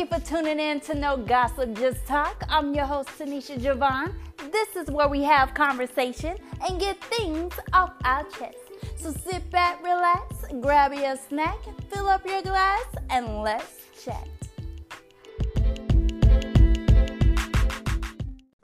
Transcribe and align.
you 0.00 0.06
for 0.06 0.20
tuning 0.20 0.58
in 0.58 0.80
to 0.80 0.94
No 0.94 1.18
Gossip 1.18 1.74
Just 1.74 2.06
Talk. 2.06 2.42
I'm 2.48 2.72
your 2.72 2.86
host, 2.86 3.10
Tenisha 3.18 3.58
Javon. 3.60 4.14
This 4.50 4.74
is 4.74 4.90
where 4.90 5.08
we 5.08 5.22
have 5.24 5.52
conversation 5.52 6.38
and 6.66 6.80
get 6.80 6.98
things 7.04 7.52
off 7.74 7.92
our 8.04 8.24
chest. 8.30 8.56
So 8.96 9.12
sit 9.12 9.50
back, 9.50 9.82
relax, 9.82 10.46
grab 10.62 10.94
your 10.94 11.16
snack, 11.16 11.58
fill 11.90 12.08
up 12.08 12.24
your 12.24 12.40
glass, 12.40 12.86
and 13.10 13.42
let's 13.42 13.76
chat. 14.02 14.26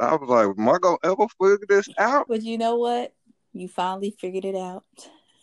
I 0.00 0.14
was 0.14 0.28
like, 0.30 0.46
am 0.58 0.68
I 0.70 0.78
gonna 0.78 0.96
ever 1.02 1.26
figure 1.38 1.66
this 1.68 1.88
out? 1.98 2.28
But 2.28 2.44
you 2.44 2.56
know 2.56 2.76
what? 2.76 3.12
You 3.52 3.68
finally 3.68 4.16
figured 4.18 4.46
it 4.46 4.56
out. 4.56 4.84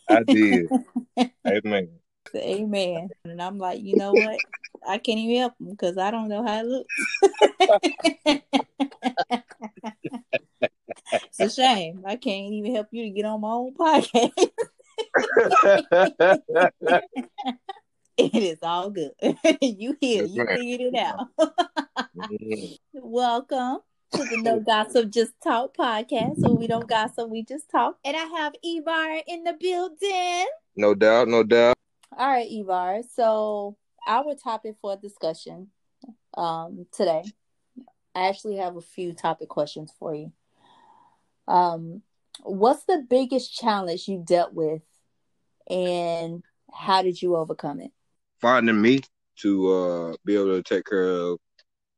I 0.09 0.23
did. 0.23 0.69
Amen. 1.47 1.89
Amen. 2.35 3.09
And 3.25 3.39
I'm 3.39 3.59
like, 3.59 3.83
you 3.83 3.95
know 3.95 4.11
what? 4.13 4.39
I 4.87 4.97
can't 4.97 5.19
even 5.19 5.37
help 5.37 5.53
him 5.59 5.71
because 5.71 5.97
I 5.97 6.11
don't 6.11 6.29
know 6.29 6.45
how 6.45 6.59
it 6.59 6.65
looks. 6.65 6.95
it's 11.13 11.39
a 11.39 11.49
shame. 11.49 12.03
I 12.05 12.15
can't 12.15 12.53
even 12.53 12.75
help 12.75 12.87
you 12.91 13.03
to 13.03 13.09
get 13.09 13.25
on 13.25 13.41
my 13.41 13.49
own 13.49 13.73
podcast. 13.75 14.31
it 18.17 18.35
is 18.35 18.59
all 18.61 18.89
good. 18.89 19.11
you 19.61 19.97
here. 19.99 20.25
You 20.25 20.45
figured 20.45 20.81
it 20.81 20.95
out. 20.95 21.27
Welcome 22.93 23.79
to 24.11 24.17
the 24.17 24.41
No 24.41 24.59
Gossip 24.59 25.09
Just 25.09 25.33
Talk 25.43 25.75
podcast. 25.75 26.39
So 26.39 26.53
we 26.53 26.67
don't 26.67 26.87
gossip, 26.87 27.29
we 27.29 27.43
just 27.43 27.69
talk. 27.69 27.97
And 28.05 28.15
I 28.15 28.25
have 28.37 28.53
Evar 28.65 29.21
in 29.27 29.43
the 29.43 29.53
building. 29.53 30.47
No 30.75 30.93
doubt, 30.93 31.27
no 31.27 31.43
doubt. 31.43 31.75
All 32.15 32.27
right, 32.27 32.49
Evar. 32.49 33.03
So 33.15 33.75
our 34.07 34.35
topic 34.35 34.75
for 34.81 34.95
discussion 34.95 35.67
um, 36.35 36.85
today. 36.91 37.23
I 38.15 38.27
actually 38.27 38.57
have 38.57 38.75
a 38.75 38.81
few 38.81 39.13
topic 39.13 39.49
questions 39.49 39.91
for 39.97 40.13
you. 40.13 40.31
Um, 41.47 42.01
what's 42.41 42.85
the 42.85 43.05
biggest 43.09 43.55
challenge 43.55 44.07
you 44.07 44.23
dealt 44.25 44.53
with, 44.53 44.81
and 45.69 46.43
how 46.71 47.01
did 47.01 47.21
you 47.21 47.35
overcome 47.35 47.81
it? 47.81 47.91
Finding 48.39 48.81
me 48.81 49.01
to 49.39 49.71
uh, 49.71 50.15
be 50.25 50.35
able 50.35 50.55
to 50.55 50.63
take 50.63 50.85
care 50.85 51.07
of 51.07 51.37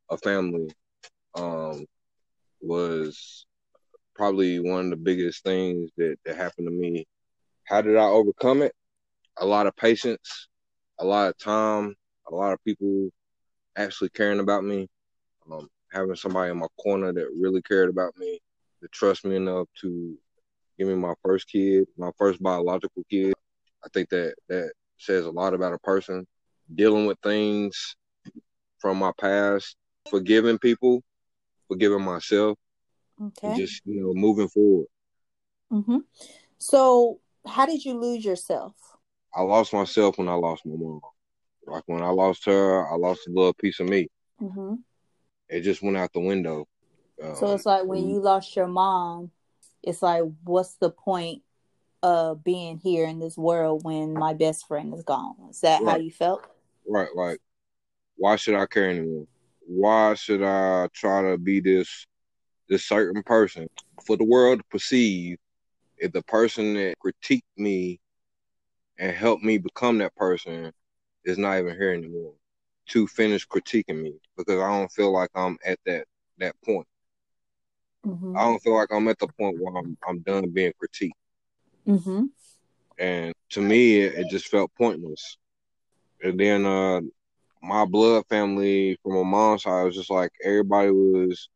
a 0.09 0.17
family 0.17 0.69
um, 1.35 1.85
was 2.61 3.45
probably 4.15 4.59
one 4.59 4.85
of 4.85 4.89
the 4.91 4.95
biggest 4.95 5.43
things 5.43 5.91
that, 5.97 6.17
that 6.25 6.37
happened 6.37 6.67
to 6.67 6.71
me. 6.71 7.05
How 7.65 7.81
did 7.81 7.97
I 7.97 8.05
overcome 8.05 8.61
it? 8.61 8.73
A 9.37 9.45
lot 9.45 9.67
of 9.67 9.75
patience, 9.75 10.47
a 10.99 11.05
lot 11.05 11.29
of 11.29 11.37
time, 11.37 11.95
a 12.29 12.35
lot 12.35 12.53
of 12.53 12.63
people 12.63 13.09
actually 13.75 14.09
caring 14.09 14.39
about 14.39 14.63
me, 14.63 14.87
um, 15.51 15.67
having 15.91 16.15
somebody 16.15 16.51
in 16.51 16.57
my 16.57 16.67
corner 16.79 17.11
that 17.13 17.27
really 17.37 17.61
cared 17.61 17.89
about 17.89 18.15
me, 18.17 18.39
to 18.81 18.87
trust 18.89 19.25
me 19.25 19.35
enough 19.35 19.67
to 19.81 20.17
give 20.77 20.87
me 20.87 20.95
my 20.95 21.13
first 21.23 21.47
kid, 21.47 21.87
my 21.97 22.11
first 22.17 22.41
biological 22.41 23.03
kid. 23.09 23.33
I 23.83 23.87
think 23.93 24.09
that 24.09 24.35
that 24.49 24.71
says 24.97 25.25
a 25.25 25.31
lot 25.31 25.53
about 25.53 25.73
a 25.73 25.79
person 25.79 26.25
dealing 26.73 27.05
with 27.05 27.19
things 27.21 27.95
from 28.79 28.97
my 28.97 29.11
past, 29.19 29.75
forgiving 30.09 30.57
people, 30.57 31.03
forgiving 31.67 32.01
myself, 32.01 32.57
okay, 33.21 33.55
just 33.55 33.81
you 33.85 34.01
know 34.01 34.13
moving 34.13 34.47
forward. 34.47 34.87
Mm-hmm. 35.71 35.97
So, 36.57 37.19
how 37.45 37.65
did 37.65 37.83
you 37.83 37.99
lose 37.99 38.23
yourself? 38.23 38.73
I 39.35 39.41
lost 39.41 39.73
myself 39.73 40.17
when 40.17 40.29
I 40.29 40.33
lost 40.33 40.65
my 40.65 40.75
mom. 40.77 41.01
Like 41.67 41.83
when 41.87 42.01
I 42.01 42.09
lost 42.09 42.45
her, 42.45 42.87
I 42.87 42.95
lost 42.95 43.27
a 43.27 43.31
little 43.31 43.53
piece 43.53 43.79
of 43.79 43.89
me. 43.89 44.07
Mm-hmm. 44.41 44.75
It 45.49 45.61
just 45.61 45.81
went 45.81 45.97
out 45.97 46.13
the 46.13 46.19
window. 46.19 46.65
so 47.19 47.53
it's 47.53 47.65
like 47.65 47.85
when 47.85 48.07
you 48.07 48.19
lost 48.19 48.55
your 48.55 48.67
mom, 48.67 49.31
it's 49.83 50.01
like, 50.01 50.23
what's 50.43 50.75
the 50.75 50.89
point 50.89 51.41
of 52.01 52.43
being 52.43 52.77
here 52.77 53.07
in 53.07 53.19
this 53.19 53.37
world 53.37 53.83
when 53.83 54.13
my 54.13 54.33
best 54.33 54.67
friend 54.67 54.93
is 54.93 55.03
gone? 55.03 55.35
Is 55.49 55.61
that 55.61 55.81
right. 55.81 55.91
how 55.91 55.97
you 55.97 56.11
felt? 56.11 56.45
Right. 56.87 57.09
Like, 57.15 57.39
why 58.15 58.35
should 58.35 58.55
I 58.55 58.65
care 58.67 58.89
anymore? 58.89 59.25
Why 59.67 60.13
should 60.13 60.43
I 60.43 60.87
try 60.93 61.29
to 61.29 61.37
be 61.37 61.59
this 61.59 62.05
this 62.69 62.85
certain 62.85 63.21
person 63.21 63.67
for 64.05 64.17
the 64.17 64.23
world 64.23 64.59
to 64.59 64.65
perceive 64.71 65.37
if 65.97 66.11
the 66.11 66.23
person 66.23 66.73
that 66.75 66.95
critiqued 67.03 67.41
me 67.57 67.99
and 68.97 69.11
helped 69.11 69.43
me 69.43 69.57
become 69.57 69.97
that 69.99 70.15
person 70.15 70.71
is 71.23 71.37
not 71.37 71.59
even 71.59 71.75
here 71.75 71.91
anymore 71.91 72.33
to 72.87 73.07
finish 73.07 73.47
critiquing 73.47 74.01
me 74.01 74.13
because 74.37 74.59
I 74.59 74.67
don't 74.67 74.91
feel 74.91 75.11
like 75.11 75.29
I'm 75.35 75.57
at 75.65 75.79
that 75.85 76.05
that 76.37 76.55
point. 76.63 76.87
Mm-hmm. 78.05 78.37
I 78.37 78.43
don't 78.43 78.61
feel 78.61 78.75
like 78.75 78.89
I'm 78.91 79.07
at 79.07 79.17
the 79.19 79.27
point 79.27 79.57
where 79.59 79.75
I'm 79.75 79.97
I'm 80.07 80.19
done 80.19 80.49
being 80.51 80.73
critiqued. 80.81 81.11
Mm-hmm. 81.87 82.25
And 82.97 83.33
to 83.51 83.61
me, 83.61 84.01
it, 84.01 84.13
it, 84.15 84.29
just 84.29 84.47
felt 84.47 84.71
pointless. 84.77 85.37
And 86.23 86.39
then 86.39 86.65
uh, 86.65 87.01
my 87.61 87.85
blood 87.85 88.25
family 88.29 88.97
from 89.03 89.15
my 89.15 89.23
mom's 89.23 89.63
side 89.63 89.83
was 89.83 89.95
just 89.95 90.09
like 90.09 90.31
everybody 90.43 90.91
was 90.91 91.49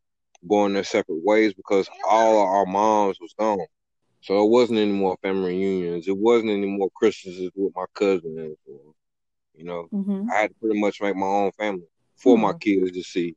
going 0.48 0.74
their 0.74 0.84
separate 0.84 1.24
ways 1.24 1.54
because 1.54 1.90
all 2.08 2.42
of 2.42 2.48
our 2.48 2.66
moms 2.66 3.20
was 3.20 3.34
gone. 3.40 3.60
So 4.22 4.44
it 4.44 4.50
wasn't 4.50 4.80
any 4.80 4.92
more 4.92 5.18
family 5.22 5.56
reunions. 5.56 6.08
It 6.08 6.18
wasn't 6.18 6.52
any 6.52 6.68
more 6.68 6.90
Christmases 6.94 7.52
with 7.56 7.74
my 7.76 7.86
cousins. 7.94 8.58
Or, 8.68 8.94
you 9.56 9.64
know, 9.64 9.88
mm-hmm. 9.94 10.30
I 10.30 10.42
had 10.42 10.50
to 10.50 10.56
pretty 10.56 10.80
much 10.80 11.02
make 11.02 11.16
my 11.16 11.26
own 11.26 11.52
family 11.54 11.88
for 12.18 12.36
mm-hmm. 12.36 12.44
my 12.44 12.54
kids 12.54 12.92
to 12.92 13.04
see. 13.04 13.36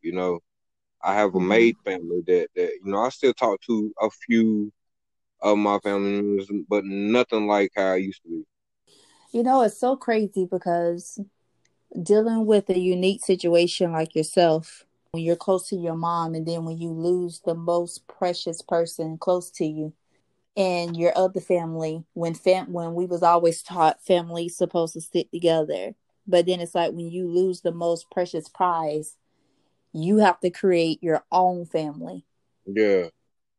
You 0.00 0.12
know, 0.12 0.40
I 1.02 1.14
have 1.14 1.34
a 1.34 1.38
mm-hmm. 1.38 1.48
maid 1.48 1.76
family 1.84 2.22
that 2.26 2.48
that 2.56 2.70
you 2.84 2.90
know 2.90 3.02
I 3.02 3.10
still 3.10 3.34
talk 3.34 3.60
to 3.62 3.92
a 4.00 4.08
few 4.10 4.72
of 5.40 5.58
my 5.58 5.78
family 5.80 6.22
members, 6.22 6.48
but 6.68 6.84
nothing 6.84 7.46
like 7.46 7.72
how 7.76 7.92
I 7.92 7.96
used 7.96 8.22
to 8.22 8.28
be. 8.28 8.44
You 9.32 9.42
know, 9.42 9.62
it's 9.62 9.78
so 9.78 9.96
crazy 9.96 10.46
because 10.50 11.18
dealing 12.00 12.46
with 12.46 12.70
a 12.70 12.78
unique 12.78 13.24
situation 13.24 13.92
like 13.92 14.14
yourself, 14.14 14.84
when 15.10 15.22
you're 15.22 15.36
close 15.36 15.68
to 15.68 15.76
your 15.76 15.96
mom, 15.96 16.34
and 16.34 16.46
then 16.46 16.64
when 16.64 16.78
you 16.78 16.90
lose 16.90 17.40
the 17.44 17.54
most 17.54 18.06
precious 18.06 18.62
person 18.62 19.18
close 19.18 19.50
to 19.52 19.64
you, 19.64 19.92
and 20.56 20.96
your 20.96 21.16
other 21.16 21.40
family 21.40 22.04
when 22.12 22.34
fam 22.34 22.72
when 22.72 22.94
we 22.94 23.06
was 23.06 23.22
always 23.22 23.62
taught 23.62 24.04
families 24.04 24.56
supposed 24.56 24.94
to 24.94 25.00
stick 25.00 25.30
together. 25.30 25.94
But 26.26 26.46
then 26.46 26.60
it's 26.60 26.74
like 26.74 26.92
when 26.92 27.10
you 27.10 27.28
lose 27.28 27.62
the 27.62 27.72
most 27.72 28.10
precious 28.10 28.48
prize 28.48 29.16
you 29.92 30.18
have 30.18 30.40
to 30.40 30.50
create 30.50 31.02
your 31.02 31.24
own 31.30 31.66
family. 31.66 32.24
Yeah. 32.66 33.08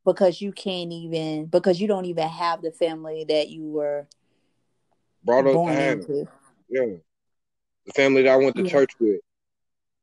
Because 0.06 0.42
you 0.42 0.52
can't 0.52 0.92
even 0.92 1.46
because 1.46 1.80
you 1.80 1.88
don't 1.88 2.06
even 2.06 2.28
have 2.28 2.62
the 2.62 2.72
family 2.72 3.26
that 3.30 3.50
you 3.50 3.70
were 3.70 4.08
brought 5.24 5.48
up 5.48 5.54
born 5.54 5.74
into. 5.74 6.28
Yeah. 6.70 6.98
The 7.86 7.94
family 7.96 8.24
that 8.24 8.32
i 8.32 8.36
went 8.36 8.56
to 8.56 8.64
yeah. 8.64 8.70
church 8.70 8.92
with 9.00 9.22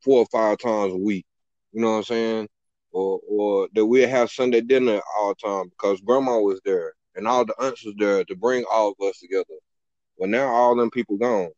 four 0.03 0.21
or 0.21 0.27
five 0.27 0.59
times 0.59 0.95
a 0.95 0.97
week. 0.97 1.27
You 1.73 1.83
know 1.83 1.93
what 1.93 1.97
i'm 1.99 2.05
saying 2.05 2.49
or 2.93 3.21
or 3.29 3.69
that 3.75 3.87
we 3.87 4.03
have 4.03 4.31
Sunday 4.31 4.61
dinner 4.61 5.01
all 5.17 5.35
the 5.35 5.49
time 5.49 5.69
because 5.69 6.01
grandma 6.01 6.39
was 6.39 6.61
there 6.65 6.95
and 7.15 7.27
all 7.27 7.45
the 7.45 7.55
aunts 7.61 7.85
was 7.85 7.95
there 7.99 8.25
to 8.25 8.37
bring 8.37 8.65
all 8.71 8.91
of 8.99 9.07
us 9.07 9.19
together. 9.21 9.45
Well, 10.17 10.31
now 10.31 10.49
all 10.49 10.77
them 10.77 10.91
people 10.91 11.17
gone, 11.17 11.51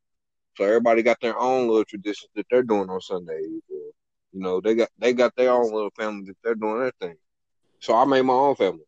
so 0.57 0.65
everybody 0.65 1.03
got 1.03 1.21
their 1.21 1.39
own 1.39 1.69
little 1.69 1.85
traditions 1.85 2.31
that 2.37 2.47
they're 2.51 2.63
doing 2.63 2.91
on 2.91 3.01
Sundays. 3.01 3.63
Or, 3.71 3.91
you 4.33 4.41
know, 4.41 4.61
they 4.61 4.75
got 4.75 4.89
they 4.99 5.13
got 5.13 5.35
their 5.37 5.53
own 5.53 5.73
little 5.73 5.91
family 5.99 6.27
that 6.27 6.37
they're 6.45 6.55
doing 6.55 6.81
their 6.81 6.93
thing. 7.01 7.17
So 7.81 7.95
I 7.97 8.05
made 8.05 8.23
my 8.23 8.35
own 8.35 8.55
family. 8.57 8.85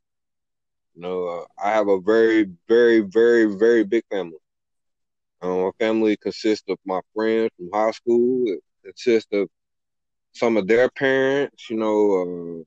You 0.94 1.02
know, 1.02 1.26
uh, 1.26 1.44
I 1.62 1.70
have 1.70 1.88
a 1.88 2.00
very, 2.00 2.48
very, 2.68 3.00
very, 3.00 3.46
very 3.56 3.84
big 3.84 4.04
family. 4.10 4.38
Um, 5.42 5.62
my 5.62 5.70
family 5.78 6.16
consists 6.16 6.64
of 6.68 6.78
my 6.86 7.00
friends 7.14 7.50
from 7.56 7.70
high 7.72 7.90
school. 7.90 8.44
It 8.46 8.60
consists 8.84 9.28
of 9.32 9.48
some 10.34 10.56
of 10.56 10.66
their 10.66 10.90
parents, 10.90 11.70
you 11.70 11.76
know, 11.76 12.60
uh, 12.60 12.64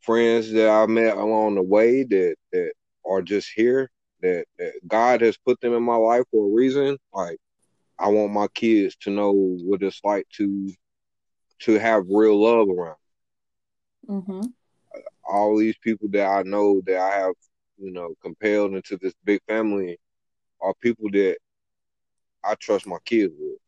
friends 0.00 0.50
that 0.52 0.68
I 0.68 0.86
met 0.86 1.16
along 1.16 1.56
the 1.56 1.62
way 1.62 2.04
that 2.04 2.36
that 2.52 2.72
are 3.04 3.22
just 3.22 3.50
here 3.54 3.90
that, 4.22 4.46
that 4.58 4.72
God 4.86 5.20
has 5.20 5.36
put 5.36 5.60
them 5.60 5.74
in 5.74 5.82
my 5.82 5.96
life 5.96 6.22
for 6.30 6.46
a 6.46 6.54
reason. 6.54 6.96
Like 7.12 7.38
I 7.98 8.08
want 8.08 8.32
my 8.32 8.46
kids 8.54 8.96
to 9.02 9.10
know 9.10 9.32
what 9.32 9.82
it's 9.82 10.00
like 10.04 10.26
to 10.36 10.72
to 11.60 11.78
have 11.78 12.04
real 12.08 12.40
love 12.40 12.68
around. 12.68 12.96
Mm-hmm. 14.08 14.42
All 15.28 15.56
these 15.56 15.76
people 15.78 16.08
that 16.12 16.26
I 16.26 16.42
know 16.42 16.80
that 16.86 16.98
I 16.98 17.10
have, 17.20 17.34
you 17.78 17.92
know, 17.92 18.14
compelled 18.22 18.74
into 18.74 18.96
this 18.98 19.14
big 19.24 19.40
family 19.48 19.98
are 20.60 20.74
people 20.80 21.08
that 21.12 21.38
I 22.44 22.54
trust 22.56 22.86
my 22.86 22.98
kids 23.04 23.32
with. 23.36 23.58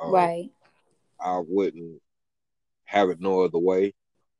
Um, 0.00 0.12
right. 0.12 0.50
I 1.20 1.40
wouldn't 1.46 2.02
have 2.84 3.10
it 3.10 3.20
no 3.20 3.42
other 3.42 3.58
way. 3.58 3.94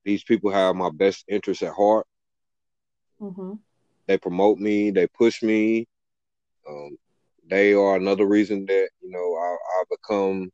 These 0.05 0.25
people 0.25 0.51
have 0.51 0.77
my 0.77 0.91
best 0.91 1.25
interests 1.29 1.63
at 1.63 1.73
heart. 1.73 2.07
Mm-hmm. 3.21 3.55
They 4.07 4.19
promote 4.19 4.59
me. 4.59 4.91
They 4.91 5.07
push 5.07 5.43
me. 5.43 5.87
Um, 6.69 6.99
they 7.49 7.75
are 7.75 7.97
another 7.97 8.27
reason 8.27 8.67
that 8.67 8.89
you 9.03 9.11
know 9.11 9.35
I, 9.37 9.55
I 9.55 9.85
become 9.91 10.51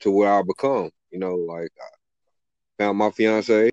to 0.00 0.10
where 0.10 0.32
I 0.32 0.42
become. 0.42 0.90
You 1.10 1.18
know, 1.18 1.34
like 1.34 1.70
I 1.78 2.82
found 2.82 2.98
my 2.98 3.10
fiance, 3.10 3.70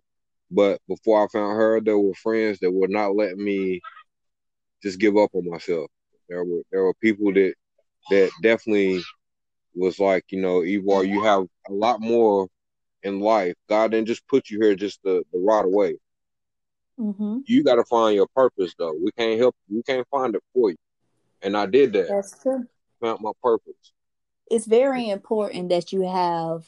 but 0.50 0.80
before 0.88 1.24
I 1.24 1.28
found 1.28 1.58
her, 1.58 1.82
there 1.82 2.00
were 2.00 2.14
friends 2.16 2.60
that 2.60 2.72
would 2.72 2.90
not 2.90 3.16
let 3.16 3.38
me 3.38 3.82
just 4.82 5.00
give 5.00 5.18
up 5.18 5.32
on 5.34 5.50
myself. 5.50 5.90
There 6.30 6.44
were 6.44 6.62
there 6.72 6.84
were 6.84 6.94
people 6.96 7.34
that 7.34 7.54
that 8.10 8.32
definitely 8.42 9.04
was 9.76 10.00
like, 10.00 10.26
you 10.30 10.42
know, 10.42 10.64
Ivar, 10.64 11.04
you 11.04 11.24
have 11.24 11.46
a 11.70 11.74
lot 11.74 12.02
more 12.02 12.48
in 13.08 13.20
life. 13.20 13.56
God 13.68 13.92
didn't 13.92 14.08
just 14.08 14.28
put 14.28 14.50
you 14.50 14.60
here 14.62 14.76
just 14.76 15.02
to, 15.04 15.24
to 15.32 15.40
rot 15.40 15.66
away. 15.66 15.96
Mm-hmm. 17.00 17.40
You 17.46 17.64
got 17.64 17.76
to 17.76 17.86
find 17.86 18.16
your 18.16 18.28
purpose, 18.36 18.74
though. 18.78 18.94
We 18.94 19.12
can't 19.12 19.40
help. 19.40 19.56
You. 19.68 19.78
We 19.78 19.84
can't 19.84 20.08
find 20.10 20.36
it 20.36 20.44
for 20.54 20.72
you. 20.72 20.78
And 21.42 21.56
I 21.56 21.66
did 21.66 21.94
that. 21.94 22.08
That's 22.10 22.42
true. 22.42 22.66
Found 23.02 23.22
my 23.22 23.32
purpose. 23.44 23.94
It's 24.50 24.66
very 24.66 25.10
important 25.10 25.70
that 25.70 25.92
you 25.92 26.02
have 26.02 26.66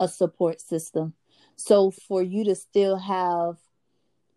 a 0.00 0.08
support 0.08 0.60
system. 0.60 1.14
So 1.56 1.90
for 1.90 2.22
you 2.22 2.44
to 2.44 2.54
still 2.54 2.96
have 2.96 3.56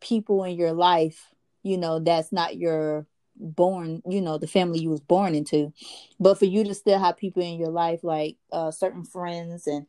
people 0.02 0.44
in 0.44 0.58
your 0.58 0.74
life, 0.74 1.30
you 1.64 1.78
know, 1.78 2.00
that's 2.00 2.32
not 2.32 2.58
your 2.58 3.06
born, 3.36 4.02
you 4.08 4.22
know, 4.22 4.38
the 4.38 4.48
family 4.48 4.80
you 4.80 4.90
was 4.90 5.02
born 5.02 5.36
into, 5.36 5.72
but 6.20 6.38
for 6.38 6.46
you 6.46 6.64
to 6.64 6.74
still 6.74 7.00
have 7.00 7.18
people 7.18 7.44
in 7.44 7.60
your 7.60 7.70
life 7.70 8.04
like 8.04 8.38
uh, 8.52 8.72
certain 8.72 9.04
friends 9.04 9.68
and 9.68 9.86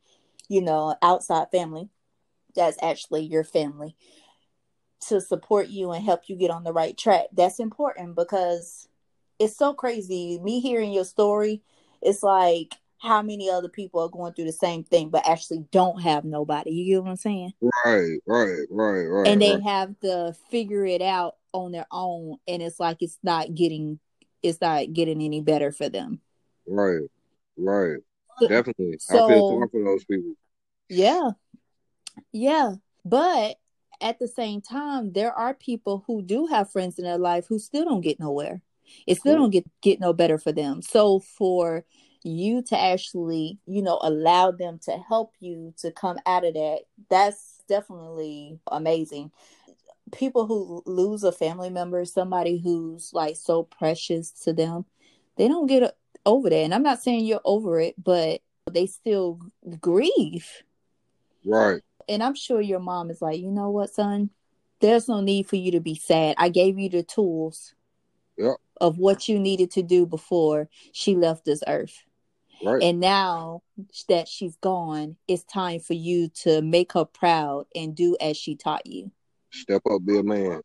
you 0.53 0.61
know, 0.61 0.95
outside 1.01 1.47
family 1.51 1.89
that's 2.55 2.77
actually 2.83 3.23
your 3.23 3.43
family 3.43 3.97
to 5.09 5.19
support 5.19 5.69
you 5.69 5.91
and 5.91 6.05
help 6.05 6.25
you 6.27 6.37
get 6.37 6.51
on 6.51 6.63
the 6.63 6.75
right 6.75 6.97
track. 6.97 7.25
That's 7.33 7.59
important 7.59 8.15
because 8.15 8.87
it's 9.39 9.57
so 9.57 9.73
crazy. 9.73 10.39
Me 10.43 10.61
hearing 10.61 10.93
your 10.93 11.07
story, 11.07 11.63
it's 12.03 12.23
like 12.23 12.75
how 12.99 13.23
many 13.23 13.49
other 13.49 13.71
people 13.71 14.01
are 14.03 14.11
going 14.11 14.35
through 14.35 14.45
the 14.45 14.53
same 14.53 14.85
thing 14.85 15.09
but 15.09 15.27
actually 15.27 15.65
don't 15.73 16.03
have 16.03 16.27
nobody. 16.27 16.71
You 16.71 16.97
get 16.97 17.03
what 17.03 17.11
I'm 17.11 17.17
saying? 17.17 17.55
Right, 17.63 18.19
right, 18.27 18.67
right, 18.71 19.07
right. 19.07 19.29
And 19.29 19.41
they 19.41 19.55
right. 19.55 19.63
have 19.63 19.99
to 20.01 20.37
figure 20.51 20.85
it 20.85 21.01
out 21.01 21.37
on 21.55 21.73
their 21.73 21.87
own 21.91 22.37
and 22.47 22.63
it's 22.63 22.79
like 22.79 22.99
it's 23.01 23.19
not 23.23 23.55
getting 23.55 23.99
it's 24.43 24.61
not 24.61 24.93
getting 24.93 25.23
any 25.23 25.41
better 25.41 25.73
for 25.73 25.89
them. 25.89 26.21
Right. 26.67 27.09
Right. 27.57 27.99
Definitely. 28.49 28.99
So, 29.01 29.19
I 29.19 29.29
feel 29.29 29.49
sorry 29.49 29.69
for 29.71 29.85
those 29.85 30.05
people. 30.05 30.35
Yeah. 30.89 31.31
Yeah. 32.33 32.75
But 33.05 33.57
at 34.01 34.19
the 34.19 34.29
same 34.29 34.61
time, 34.61 35.13
there 35.13 35.33
are 35.33 35.55
people 35.55 36.05
who 36.07 36.23
do 36.23 36.47
have 36.47 36.71
friends 36.71 36.99
in 36.99 37.05
their 37.05 37.19
life 37.19 37.47
who 37.49 37.59
still 37.59 37.85
don't 37.85 38.01
get 38.01 38.21
nowhere. 38.21 38.63
It 39.07 39.19
still 39.19 39.37
don't 39.37 39.51
get 39.51 39.65
get 39.81 40.01
no 40.01 40.13
better 40.13 40.39
for 40.39 40.53
them. 40.53 40.83
So 40.83 41.21
for 41.21 41.85
you 42.25 42.63
to 42.63 42.79
actually, 42.79 43.59
you 43.67 43.83
know, 43.83 43.99
allow 44.03 44.51
them 44.51 44.79
to 44.85 44.93
help 45.09 45.33
you 45.41 45.75
to 45.79 45.91
come 45.91 46.19
out 46.27 46.45
of 46.45 46.55
that, 46.55 46.81
that's 47.09 47.63
definitely 47.69 48.61
amazing. 48.71 49.31
People 50.13 50.47
who 50.47 50.83
lose 50.85 51.25
a 51.25 51.33
family 51.33 51.71
member, 51.71 52.05
somebody 52.05 52.59
who's 52.59 53.13
like 53.13 53.37
so 53.37 53.63
precious 53.63 54.31
to 54.45 54.53
them, 54.53 54.85
they 55.37 55.49
don't 55.49 55.67
get 55.67 55.97
over 56.27 56.51
that. 56.51 56.57
And 56.57 56.75
I'm 56.75 56.83
not 56.83 57.03
saying 57.03 57.25
you're 57.25 57.41
over 57.45 57.81
it, 57.81 57.95
but 58.03 58.41
they 58.71 58.87
still 58.87 59.41
grieve 59.81 60.63
Right. 61.45 61.83
And 62.09 62.23
I'm 62.23 62.35
sure 62.35 62.61
your 62.61 62.81
mom 62.81 63.11
is 63.11 63.23
like, 63.23 63.41
you 63.41 63.51
know 63.51 63.71
what, 63.71 63.91
son? 63.91 64.31
There's 64.81 65.09
no 65.09 65.21
need 65.21 65.47
for 65.47 65.57
you 65.57 65.71
to 65.73 65.81
be 65.81 65.95
sad. 65.95 66.35
I 66.39 66.49
gave 66.49 66.79
you 66.79 66.89
the 66.89 67.03
tools 67.03 67.75
yep. 68.37 68.57
of 68.81 68.99
what 68.99 69.29
you 69.29 69.39
needed 69.39 69.71
to 69.73 69.83
do 69.83 70.07
before 70.07 70.69
she 70.93 71.15
left 71.15 71.45
this 71.45 71.63
earth. 71.69 72.03
Right. 72.65 72.83
And 72.83 73.01
now 73.01 73.63
that 74.09 74.29
she's 74.29 74.57
gone, 74.57 75.17
it's 75.29 75.45
time 75.45 75.81
for 75.81 75.95
you 75.95 76.29
to 76.43 76.63
make 76.63 76.93
her 76.93 77.05
proud 77.05 77.67
and 77.75 77.95
do 77.95 78.17
as 78.21 78.37
she 78.37 78.57
taught 78.57 78.87
you. 78.87 79.11
Step 79.51 79.83
up, 79.91 80.05
be 80.05 80.19
a 80.19 80.23
man. 80.23 80.61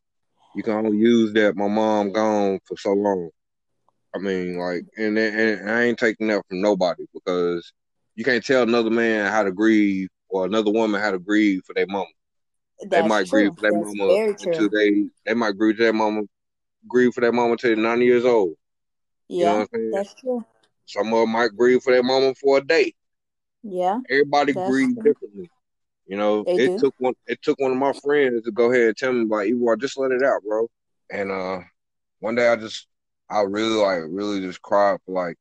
You 0.56 0.64
can 0.64 0.74
only 0.74 0.98
use 0.98 1.34
that 1.34 1.56
my 1.56 1.68
mom 1.68 2.12
gone 2.12 2.60
for 2.66 2.78
so 2.78 2.94
long. 2.94 3.30
I 4.16 4.20
mean, 4.20 4.58
like, 4.58 4.86
and, 4.98 5.18
and 5.18 5.70
I 5.70 5.84
ain't 5.84 6.00
taking 6.00 6.28
that 6.28 6.44
from 6.48 6.62
nobody 6.62 7.06
because 7.14 7.72
you 8.16 8.24
can't 8.24 8.46
tell 8.46 8.64
another 8.64 8.90
man 8.90 9.32
how 9.32 9.44
to 9.44 9.52
grieve 9.52 10.10
or 10.30 10.46
another 10.46 10.72
woman 10.72 11.02
how 11.02 11.12
to 11.12 11.20
grieve 11.20 11.62
for 11.66 11.74
their 11.74 11.88
mama. 11.88 12.06
That's 12.80 13.04
they 13.04 13.08
might 13.08 13.28
true. 13.28 13.42
grieve 13.42 13.52
for 13.56 13.62
their 13.62 13.80
mama 13.80 14.34
until 14.40 14.70
they 14.70 15.06
they 15.26 15.34
might 15.34 15.58
grieve 15.58 15.78
for 15.78 15.84
their 15.84 15.94
mama, 15.94 16.24
grieve 16.88 17.14
for 17.14 17.22
their 17.22 17.32
mama 17.32 17.54
until 17.54 17.76
they're 17.76 17.84
90 17.84 18.06
years 18.06 18.26
old. 18.26 18.54
Yeah, 19.28 19.66
you 19.72 19.78
know 19.82 19.92
that's 19.92 20.14
true. 20.16 20.46
Some 20.86 21.14
of 21.14 21.20
them 21.20 21.32
might 21.32 21.56
grieve 21.56 21.82
for 21.84 21.92
their 21.92 22.04
mama 22.04 22.34
for 22.36 22.58
a 22.58 22.66
day. 22.66 22.94
Yeah, 23.64 24.00
everybody 24.10 24.54
grieves 24.54 24.96
differently. 24.96 25.50
You 26.08 26.16
know, 26.16 26.44
they 26.46 26.56
it 26.56 26.68
do. 26.68 26.78
took 26.80 26.96
one. 27.00 27.14
It 27.28 27.42
took 27.42 27.60
one 27.60 27.72
of 27.72 27.78
my 27.78 27.92
friends 27.94 28.44
to 28.44 28.52
go 28.52 28.72
ahead 28.72 28.88
and 28.88 28.98
tell 28.98 29.12
me 29.12 29.24
about 29.24 29.48
you. 29.48 29.76
Just 29.78 29.98
let 29.98 30.12
it 30.12 30.24
out, 30.24 30.42
bro. 30.48 30.68
And 31.12 31.32
uh, 31.32 31.60
one 32.20 32.36
day 32.36 32.48
I 32.48 32.56
just, 32.56 32.88
I 33.30 33.42
really 33.42 33.76
like, 33.76 34.04
really 34.08 34.42
just 34.42 34.62
cried 34.62 35.00
for 35.06 35.12
like 35.12 35.38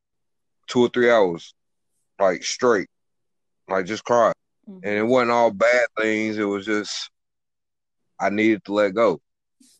two 0.67 0.81
or 0.81 0.89
three 0.89 1.09
hours, 1.09 1.53
like 2.19 2.43
straight, 2.43 2.89
like 3.69 3.85
just 3.85 4.03
cried. 4.03 4.33
Mm-hmm. 4.69 4.79
And 4.83 4.97
it 4.97 5.03
wasn't 5.03 5.31
all 5.31 5.51
bad 5.51 5.87
things. 5.97 6.37
It 6.37 6.43
was 6.43 6.65
just 6.65 7.09
I 8.19 8.29
needed 8.29 8.65
to 8.65 8.73
let 8.73 8.93
go. 8.93 9.21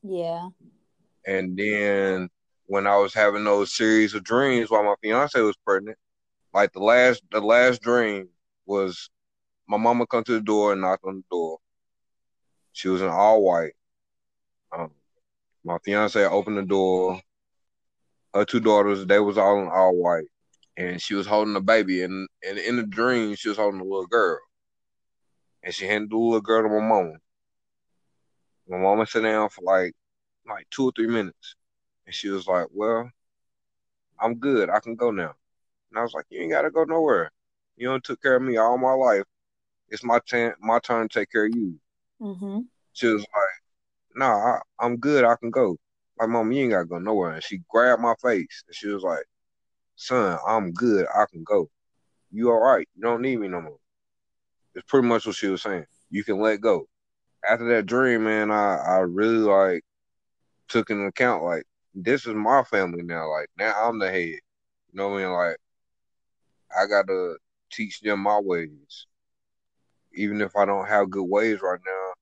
Yeah. 0.04 0.48
And 1.26 1.58
then 1.58 2.30
when 2.68 2.88
I 2.88 2.98
was 2.98 3.14
having 3.14 3.44
those 3.44 3.76
series 3.76 4.14
of 4.14 4.24
dreams 4.24 4.70
while 4.70 4.84
my 4.84 4.96
fiance 5.02 5.40
was 5.42 5.58
pregnant, 5.66 5.98
like 6.54 6.72
the 6.74 6.80
last 6.80 7.22
the 7.32 7.42
last 7.42 7.82
dream 7.82 8.30
was 8.66 9.10
my 9.68 9.78
mama 9.78 10.08
come 10.08 10.24
to 10.24 10.34
the 10.34 10.42
door 10.42 10.72
and 10.72 10.82
knocked 10.82 11.04
on 11.04 11.18
the 11.18 11.24
door. 11.30 11.58
She 12.72 12.88
was 12.88 13.02
in 13.02 13.10
all 13.10 13.44
white. 13.44 13.74
Um, 14.78 14.92
my 15.64 15.78
fiance 15.84 16.24
opened 16.24 16.58
the 16.58 16.64
door. 16.64 17.20
Her 18.34 18.46
two 18.46 18.60
daughters, 18.60 19.06
they 19.06 19.20
was 19.20 19.38
all 19.38 19.62
in 19.62 19.68
all 19.68 19.96
white, 19.96 20.28
and 20.76 21.02
she 21.02 21.16
was 21.16 21.28
holding 21.28 21.56
a 21.56 21.62
baby. 21.62 22.04
And, 22.04 22.28
and 22.48 22.58
in 22.58 22.78
the 22.78 22.84
dream, 22.84 23.36
she 23.36 23.50
was 23.50 23.58
holding 23.58 23.80
a 23.80 23.84
little 23.84 24.08
girl 24.08 24.40
and 25.68 25.76
she 25.76 25.86
handed 25.86 26.10
the 26.10 26.18
little 26.18 26.40
girl 26.40 26.64
to 26.64 26.70
my 26.70 26.80
mama. 26.80 27.14
My 28.70 28.78
mama 28.78 29.06
sat 29.06 29.24
down 29.24 29.50
for 29.50 29.64
like 29.64 29.94
like 30.48 30.66
two 30.72 30.86
or 30.86 30.92
three 30.96 31.08
minutes, 31.08 31.56
and 32.06 32.16
she 32.16 32.30
was 32.30 32.48
like, 32.48 32.68
"Well, 32.72 33.12
I'm 34.18 34.36
good. 34.36 34.70
I 34.70 34.80
can 34.80 34.96
go 34.96 35.12
now." 35.12 35.36
And 35.90 36.00
I 36.00 36.04
was 36.04 36.14
like, 36.14 36.26
"You 36.30 36.42
ain't 36.42 36.52
gotta 36.52 36.72
go 36.72 36.86
nowhere. 36.86 37.32
You 37.76 37.90
don't 37.90 38.04
took 38.04 38.22
care 38.22 38.38
of 38.38 38.42
me 38.42 38.56
all 38.56 38.78
my 38.78 38.94
life. 38.94 39.26
It's 39.90 40.06
my 40.06 40.20
turn. 40.20 40.54
My 40.62 40.80
turn 40.80 41.10
to 41.10 41.20
take 41.20 41.32
care 41.32 41.46
of 41.48 41.56
you." 41.56 41.78
Mm-hmm. 42.22 42.60
She 42.94 43.08
was 43.08 43.22
like, 43.22 43.62
"Nah, 44.16 44.60
I, 44.80 44.86
am 44.86 44.98
good. 44.98 45.26
I 45.26 45.36
can 45.36 45.50
go." 45.50 45.78
Like, 46.20 46.30
mom, 46.30 46.52
you 46.52 46.64
ain't 46.64 46.72
gotta 46.72 46.86
go 46.86 47.00
nowhere. 47.00 47.32
And 47.32 47.44
she 47.44 47.62
grabbed 47.70 48.02
my 48.02 48.16
face, 48.22 48.64
and 48.68 48.76
she 48.76 48.88
was 48.88 49.04
like, 49.04 49.26
"Son, 49.96 50.38
I'm 50.48 50.72
good. 50.74 51.06
I 51.14 51.26
can 51.32 51.44
go. 51.44 51.70
You 52.32 52.52
all 52.52 52.60
right? 52.60 52.88
You 52.96 53.04
don't 53.04 53.22
need 53.22 53.40
me 53.40 53.48
no 53.48 53.62
more." 53.62 53.78
It's 54.76 54.86
pretty 54.88 55.08
much 55.08 55.26
what 55.26 55.36
she 55.36 55.48
was 55.48 55.62
saying. 55.64 55.86
You 56.10 56.24
can 56.24 56.40
let 56.40 56.62
go. 56.62 56.88
After 57.48 57.68
that 57.70 57.86
dream, 57.86 58.24
man, 58.26 58.52
I, 58.52 58.78
I 58.78 58.98
really 59.00 59.38
like 59.38 59.84
took 60.68 60.90
into 60.90 61.06
account 61.06 61.44
like 61.44 61.64
this 61.96 62.28
is 62.28 62.34
my 62.34 62.64
family 62.64 63.04
now. 63.04 63.30
Like 63.32 63.50
now 63.58 63.74
I'm 63.88 64.00
the 64.00 64.12
head. 64.12 64.26
You 64.26 64.40
know 64.94 65.10
what 65.10 65.20
I 65.20 65.24
mean? 65.24 65.32
Like 65.34 65.58
I 66.78 66.86
gotta 66.88 67.38
teach 67.72 68.02
them 68.02 68.20
my 68.20 68.40
ways. 68.40 69.08
Even 70.14 70.42
if 70.42 70.56
I 70.56 70.66
don't 70.66 70.88
have 70.88 71.10
good 71.10 71.26
ways 71.26 71.60
right 71.62 71.80
now, 71.86 72.14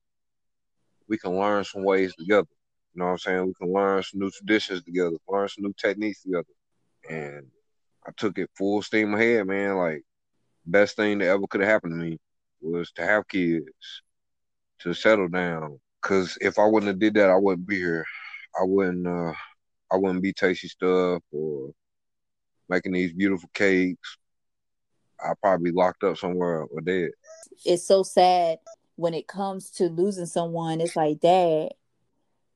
we 1.08 1.18
can 1.18 1.38
learn 1.38 1.64
some 1.64 1.84
ways 1.84 2.14
together. 2.14 2.48
You 2.96 3.00
know 3.00 3.06
what 3.08 3.12
I'm 3.12 3.18
saying? 3.18 3.46
We 3.46 3.52
can 3.52 3.72
learn 3.74 4.02
some 4.02 4.20
new 4.20 4.30
traditions 4.30 4.82
together, 4.82 5.18
learn 5.28 5.48
some 5.48 5.64
new 5.64 5.74
techniques 5.76 6.22
together. 6.22 6.46
And 7.10 7.46
I 8.06 8.10
took 8.16 8.38
it 8.38 8.48
full 8.56 8.80
steam 8.80 9.12
ahead, 9.12 9.46
man. 9.46 9.76
Like 9.76 10.02
best 10.64 10.96
thing 10.96 11.18
that 11.18 11.26
ever 11.26 11.46
could 11.46 11.60
have 11.60 11.68
happened 11.68 11.92
to 11.92 12.06
me 12.06 12.18
was 12.62 12.90
to 12.92 13.04
have 13.04 13.28
kids, 13.28 13.66
to 14.80 14.94
settle 14.94 15.28
down. 15.28 15.78
Cause 16.00 16.38
if 16.40 16.58
I 16.58 16.64
wouldn't 16.64 16.88
have 16.88 16.98
did 16.98 17.12
that, 17.14 17.28
I 17.28 17.36
wouldn't 17.36 17.68
be 17.68 17.76
here. 17.76 18.06
I 18.58 18.64
wouldn't. 18.64 19.06
uh 19.06 19.32
I 19.92 19.96
wouldn't 19.96 20.22
be 20.22 20.32
tasty 20.32 20.66
stuff 20.66 21.22
or 21.30 21.72
making 22.68 22.92
these 22.92 23.12
beautiful 23.12 23.50
cakes. 23.52 24.16
I'd 25.22 25.38
probably 25.42 25.70
be 25.70 25.76
locked 25.76 26.02
up 26.02 26.16
somewhere 26.16 26.62
or 26.62 26.80
dead. 26.80 27.10
It's 27.64 27.86
so 27.86 28.02
sad 28.02 28.58
when 28.96 29.12
it 29.12 29.28
comes 29.28 29.70
to 29.72 29.84
losing 29.90 30.26
someone. 30.26 30.80
It's 30.80 30.96
like, 30.96 31.20
Dad, 31.20 31.74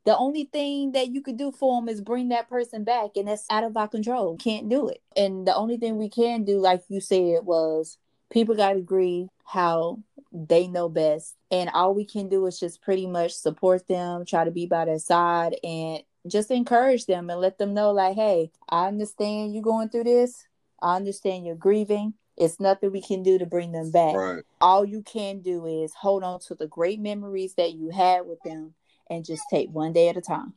the 0.04 0.16
only 0.16 0.45
thing 0.45 0.92
that 0.92 1.11
you 1.11 1.21
could 1.21 1.37
do 1.37 1.52
for 1.52 1.80
them 1.80 1.88
is 1.88 2.00
bring 2.00 2.28
that 2.30 2.49
person 2.49 2.85
back, 2.85 3.11
and 3.16 3.28
that's 3.28 3.47
out 3.50 3.64
of 3.64 3.76
our 3.76 3.88
control. 3.88 4.37
Can't 4.37 4.69
do 4.69 4.88
it. 4.88 5.02
And 5.16 5.47
the 5.47 5.54
only 5.54 5.76
thing 5.76 5.99
we 5.99 6.09
can 6.09 6.45
do, 6.45 6.59
like 6.59 6.83
you 6.88 7.00
said, 7.00 7.45
was 7.45 7.99
people 8.30 8.54
got 8.54 8.73
to 8.73 8.80
grieve 8.80 9.28
how 9.45 9.99
they 10.33 10.66
know 10.66 10.88
best. 10.88 11.37
And 11.50 11.69
all 11.71 11.95
we 11.95 12.04
can 12.04 12.28
do 12.28 12.47
is 12.47 12.59
just 12.59 12.80
pretty 12.80 13.07
much 13.07 13.33
support 13.33 13.88
them, 13.88 14.25
try 14.25 14.45
to 14.45 14.50
be 14.50 14.66
by 14.66 14.87
their 14.87 14.99
side, 14.99 15.57
and 15.62 16.02
just 16.26 16.50
encourage 16.50 17.07
them 17.07 17.28
and 17.30 17.40
let 17.40 17.59
them 17.59 17.75
know, 17.75 17.90
like, 17.90 18.14
hey, 18.14 18.50
I 18.69 18.87
understand 18.87 19.54
you 19.54 19.61
going 19.61 19.88
through 19.88 20.04
this. 20.04 20.47
I 20.80 20.97
understand 20.97 21.45
you're 21.45 21.57
grieving. 21.57 22.14
It's 22.37 22.59
nothing 22.59 22.90
we 22.90 23.02
can 23.02 23.23
do 23.23 23.38
to 23.38 23.45
bring 23.45 23.73
them 23.73 23.90
back. 23.90 24.14
Right. 24.14 24.45
All 24.62 24.85
you 24.85 25.02
can 25.02 25.40
do 25.40 25.66
is 25.66 25.92
hold 25.92 26.23
on 26.23 26.40
to 26.40 26.54
the 26.54 26.66
great 26.66 27.00
memories 27.00 27.54
that 27.54 27.75
you 27.75 27.90
had 27.90 28.26
with 28.26 28.38
them 28.42 28.75
and 29.11 29.25
just 29.25 29.43
take 29.50 29.69
one 29.71 29.93
day 29.93 30.09
at 30.09 30.17
a 30.17 30.21
time. 30.23 30.55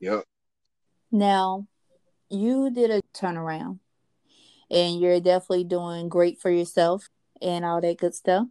Yep. 0.00 0.24
Now, 1.10 1.66
you 2.30 2.70
did 2.70 2.90
a 2.90 3.00
turnaround 3.14 3.78
and 4.70 5.00
you're 5.00 5.20
definitely 5.20 5.64
doing 5.64 6.08
great 6.08 6.40
for 6.40 6.50
yourself 6.50 7.08
and 7.42 7.64
all 7.64 7.80
that 7.80 7.98
good 7.98 8.14
stuff. 8.14 8.46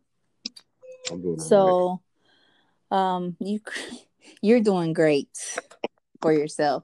I'm 1.12 1.22
doing 1.22 1.40
so 1.40 2.02
um 2.92 3.36
you 3.40 3.60
you're 4.42 4.62
doing 4.62 4.94
great 4.94 5.60
for 6.22 6.32
yourself 6.32 6.84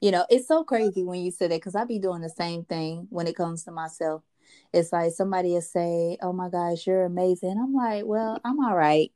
you 0.00 0.10
know, 0.10 0.26
it's 0.28 0.46
so 0.46 0.62
crazy 0.62 1.02
when 1.02 1.20
you 1.20 1.30
say 1.30 1.48
that 1.48 1.56
because 1.56 1.74
I 1.74 1.84
be 1.84 1.98
doing 1.98 2.20
the 2.20 2.28
same 2.28 2.64
thing 2.64 3.06
when 3.10 3.26
it 3.26 3.36
comes 3.36 3.64
to 3.64 3.70
myself. 3.70 4.22
It's 4.72 4.92
like 4.92 5.12
somebody 5.12 5.50
will 5.50 5.60
say, 5.60 6.18
"Oh 6.22 6.32
my 6.32 6.48
gosh, 6.48 6.86
you're 6.86 7.04
amazing." 7.04 7.56
I'm 7.58 7.74
like, 7.74 8.04
"Well, 8.04 8.40
I'm 8.44 8.62
all 8.64 8.76
right," 8.76 9.12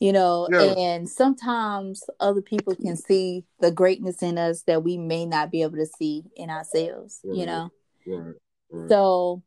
you 0.00 0.12
know. 0.12 0.48
Yeah. 0.50 0.74
And 0.76 1.08
sometimes 1.08 2.04
other 2.20 2.42
people 2.42 2.74
can 2.74 2.96
see 2.96 3.44
the 3.60 3.70
greatness 3.70 4.22
in 4.22 4.38
us 4.38 4.62
that 4.62 4.82
we 4.82 4.96
may 4.96 5.26
not 5.26 5.50
be 5.50 5.62
able 5.62 5.76
to 5.76 5.86
see 5.86 6.24
in 6.36 6.50
ourselves. 6.50 7.20
Right. 7.24 7.38
You 7.38 7.46
know. 7.46 7.70
Right. 8.06 8.34
right. 8.70 8.88
So, 8.88 9.42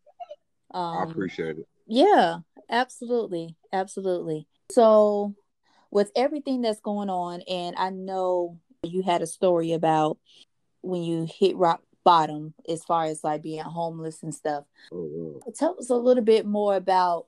um, 0.71 0.97
I 0.97 1.03
appreciate 1.03 1.57
it. 1.57 1.65
Yeah, 1.87 2.39
absolutely, 2.69 3.55
absolutely. 3.71 4.47
So, 4.71 5.35
with 5.89 6.11
everything 6.15 6.61
that's 6.61 6.81
going 6.81 7.09
on, 7.09 7.41
and 7.41 7.75
I 7.77 7.89
know 7.89 8.59
you 8.83 9.03
had 9.03 9.21
a 9.21 9.27
story 9.27 9.71
about 9.71 10.17
when 10.81 11.03
you 11.03 11.27
hit 11.29 11.55
rock 11.55 11.81
bottom 12.07 12.53
as 12.69 12.85
far 12.85 13.03
as 13.03 13.21
like 13.21 13.43
being 13.43 13.59
homeless 13.59 14.23
and 14.23 14.33
stuff. 14.33 14.63
Mm-hmm. 14.93 15.51
Tell 15.53 15.75
us 15.77 15.89
a 15.89 15.95
little 15.95 16.23
bit 16.23 16.45
more 16.45 16.77
about 16.77 17.25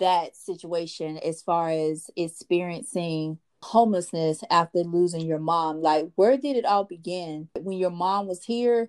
that 0.00 0.34
situation 0.34 1.18
as 1.18 1.42
far 1.42 1.68
as 1.68 2.10
experiencing 2.16 3.36
homelessness 3.60 4.42
after 4.50 4.78
losing 4.78 5.26
your 5.26 5.38
mom. 5.38 5.82
Like, 5.82 6.08
where 6.14 6.38
did 6.38 6.56
it 6.56 6.64
all 6.64 6.84
begin? 6.84 7.50
When 7.54 7.76
your 7.76 7.90
mom 7.90 8.28
was 8.28 8.42
here, 8.42 8.88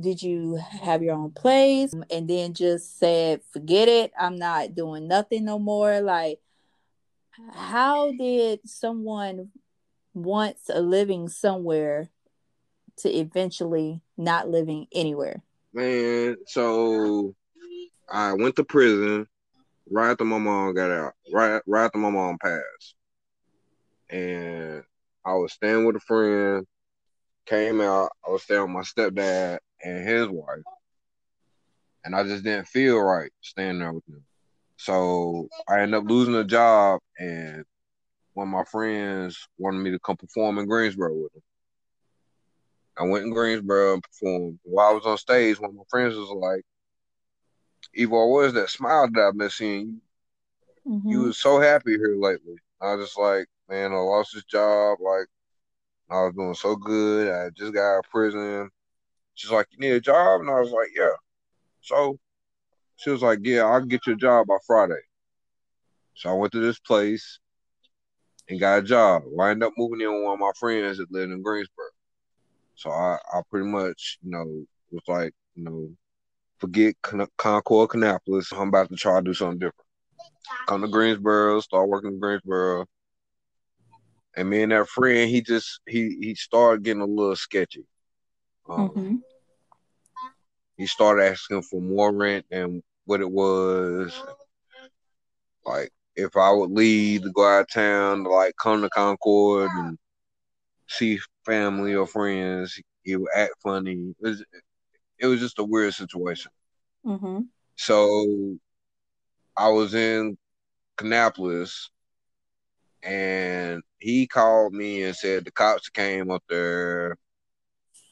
did 0.00 0.22
you 0.22 0.58
have 0.80 1.02
your 1.02 1.14
own 1.14 1.32
place 1.32 1.92
and 2.10 2.26
then 2.26 2.54
just 2.54 2.98
said, 2.98 3.42
forget 3.52 3.86
it, 3.88 4.12
I'm 4.18 4.36
not 4.36 4.74
doing 4.74 5.08
nothing 5.08 5.44
no 5.44 5.58
more? 5.58 6.00
Like, 6.00 6.40
how 7.52 8.12
did 8.12 8.60
someone 8.64 9.50
once 10.14 10.70
a 10.72 10.80
living 10.80 11.28
somewhere 11.28 12.08
to 12.96 13.08
eventually 13.10 14.00
not 14.24 14.48
living 14.48 14.86
anywhere? 14.92 15.42
Man, 15.72 16.36
so 16.46 17.34
I 18.10 18.32
went 18.34 18.56
to 18.56 18.64
prison 18.64 19.26
right 19.90 20.10
after 20.10 20.24
my 20.24 20.38
mom 20.38 20.74
got 20.74 20.90
out, 20.90 21.12
right 21.32 21.62
right 21.66 21.84
after 21.84 21.98
my 21.98 22.10
mom 22.10 22.38
passed, 22.38 22.94
and 24.10 24.82
I 25.24 25.34
was 25.34 25.52
staying 25.52 25.84
with 25.84 25.96
a 25.96 26.00
friend. 26.00 26.66
Came 27.46 27.80
out, 27.80 28.10
I 28.26 28.30
was 28.30 28.44
staying 28.44 28.62
with 28.62 28.70
my 28.70 28.82
stepdad 28.82 29.58
and 29.82 30.08
his 30.08 30.28
wife, 30.28 30.62
and 32.04 32.14
I 32.14 32.22
just 32.22 32.44
didn't 32.44 32.68
feel 32.68 32.98
right 33.00 33.32
staying 33.40 33.80
there 33.80 33.92
with 33.92 34.06
them. 34.06 34.24
So 34.76 35.48
I 35.68 35.80
ended 35.80 35.98
up 35.98 36.08
losing 36.08 36.36
a 36.36 36.44
job, 36.44 37.00
and 37.18 37.64
one 38.34 38.48
of 38.48 38.52
my 38.52 38.64
friends 38.64 39.48
wanted 39.58 39.78
me 39.78 39.90
to 39.90 39.98
come 39.98 40.16
perform 40.16 40.58
in 40.58 40.66
Greensboro 40.66 41.14
with 41.14 41.32
them. 41.32 41.42
I 42.98 43.04
went 43.04 43.24
in 43.24 43.32
Greensboro 43.32 43.94
and 43.94 44.02
performed. 44.02 44.58
While 44.64 44.90
I 44.90 44.92
was 44.92 45.06
on 45.06 45.18
stage, 45.18 45.58
one 45.58 45.70
of 45.70 45.76
my 45.76 45.82
friends 45.88 46.14
was 46.14 46.30
like, 46.30 46.64
Evo, 47.98 48.30
what 48.30 48.46
is 48.46 48.52
that 48.54 48.70
smile 48.70 49.08
that 49.10 49.20
I've 49.20 49.36
been 49.36 49.50
seeing? 49.50 50.00
Mm-hmm. 50.86 51.08
You 51.08 51.22
was 51.22 51.38
so 51.38 51.60
happy 51.60 51.92
here 51.92 52.16
lately. 52.18 52.56
I 52.80 52.94
was 52.94 53.06
just 53.06 53.18
like, 53.18 53.46
man, 53.68 53.92
I 53.92 53.96
lost 53.96 54.34
this 54.34 54.44
job. 54.44 54.98
Like, 55.00 55.26
I 56.10 56.24
was 56.24 56.34
doing 56.34 56.54
so 56.54 56.76
good. 56.76 57.32
I 57.32 57.50
just 57.50 57.72
got 57.72 57.96
out 57.96 58.04
of 58.04 58.10
prison. 58.10 58.68
She's 59.34 59.50
like, 59.50 59.66
you 59.70 59.78
need 59.78 59.92
a 59.92 60.00
job? 60.00 60.40
And 60.40 60.50
I 60.50 60.60
was 60.60 60.70
like, 60.70 60.88
yeah. 60.94 61.14
So 61.80 62.18
she 62.96 63.10
was 63.10 63.22
like, 63.22 63.38
yeah, 63.42 63.62
I'll 63.62 63.84
get 63.84 64.06
you 64.06 64.12
a 64.12 64.16
job 64.16 64.46
by 64.46 64.58
Friday. 64.66 65.00
So 66.14 66.28
I 66.28 66.34
went 66.34 66.52
to 66.52 66.60
this 66.60 66.78
place 66.78 67.38
and 68.48 68.60
got 68.60 68.80
a 68.80 68.82
job. 68.82 69.22
Well, 69.26 69.46
I 69.46 69.50
ended 69.50 69.68
up 69.68 69.72
moving 69.78 70.00
in 70.00 70.12
with 70.12 70.24
one 70.24 70.34
of 70.34 70.40
my 70.40 70.52
friends 70.58 70.98
that 70.98 71.10
lived 71.10 71.32
in 71.32 71.42
Greensboro. 71.42 71.86
So 72.74 72.90
I, 72.90 73.18
I 73.32 73.42
pretty 73.50 73.66
much, 73.66 74.18
you 74.22 74.30
know, 74.30 74.64
was 74.90 75.02
like, 75.08 75.32
you 75.54 75.64
know, 75.64 75.90
forget 76.58 76.94
Con- 77.02 77.28
Concord, 77.36 77.90
Kannapolis. 77.90 78.52
I'm 78.52 78.68
about 78.68 78.88
to 78.88 78.96
try 78.96 79.18
to 79.18 79.24
do 79.24 79.34
something 79.34 79.58
different. 79.58 79.86
Come 80.66 80.82
to 80.82 80.88
Greensboro, 80.88 81.60
start 81.60 81.88
working 81.88 82.12
in 82.12 82.20
Greensboro. 82.20 82.86
And 84.36 84.48
me 84.48 84.62
and 84.62 84.72
that 84.72 84.88
friend, 84.88 85.28
he 85.28 85.42
just 85.42 85.80
he 85.86 86.16
he 86.20 86.34
started 86.34 86.84
getting 86.84 87.02
a 87.02 87.06
little 87.06 87.36
sketchy. 87.36 87.84
Um, 88.68 88.88
mm-hmm. 88.88 89.16
He 90.76 90.86
started 90.86 91.24
asking 91.24 91.62
for 91.62 91.80
more 91.80 92.12
rent 92.12 92.46
than 92.50 92.82
what 93.04 93.20
it 93.20 93.30
was. 93.30 94.18
Like 95.66 95.90
if 96.16 96.36
I 96.36 96.50
would 96.50 96.70
leave 96.70 97.22
to 97.22 97.30
go 97.30 97.46
out 97.46 97.62
of 97.62 97.70
town 97.70 98.24
to 98.24 98.30
like 98.30 98.54
come 98.56 98.82
to 98.82 98.90
Concord 98.90 99.70
and 99.74 99.98
see 100.88 101.18
family 101.44 101.94
or 101.94 102.06
friends. 102.06 102.80
He 103.02 103.16
would 103.16 103.28
act 103.34 103.54
funny. 103.62 104.14
It 104.20 104.28
was, 104.28 104.44
it 105.18 105.26
was 105.26 105.40
just 105.40 105.58
a 105.58 105.64
weird 105.64 105.94
situation. 105.94 106.50
Mm-hmm. 107.04 107.40
So 107.76 108.56
I 109.56 109.68
was 109.68 109.94
in 109.94 110.36
Kannapolis 110.96 111.88
and 113.02 113.82
he 113.98 114.26
called 114.26 114.72
me 114.72 115.02
and 115.02 115.16
said 115.16 115.44
the 115.44 115.50
cops 115.50 115.88
came 115.88 116.30
up 116.30 116.42
there 116.48 117.16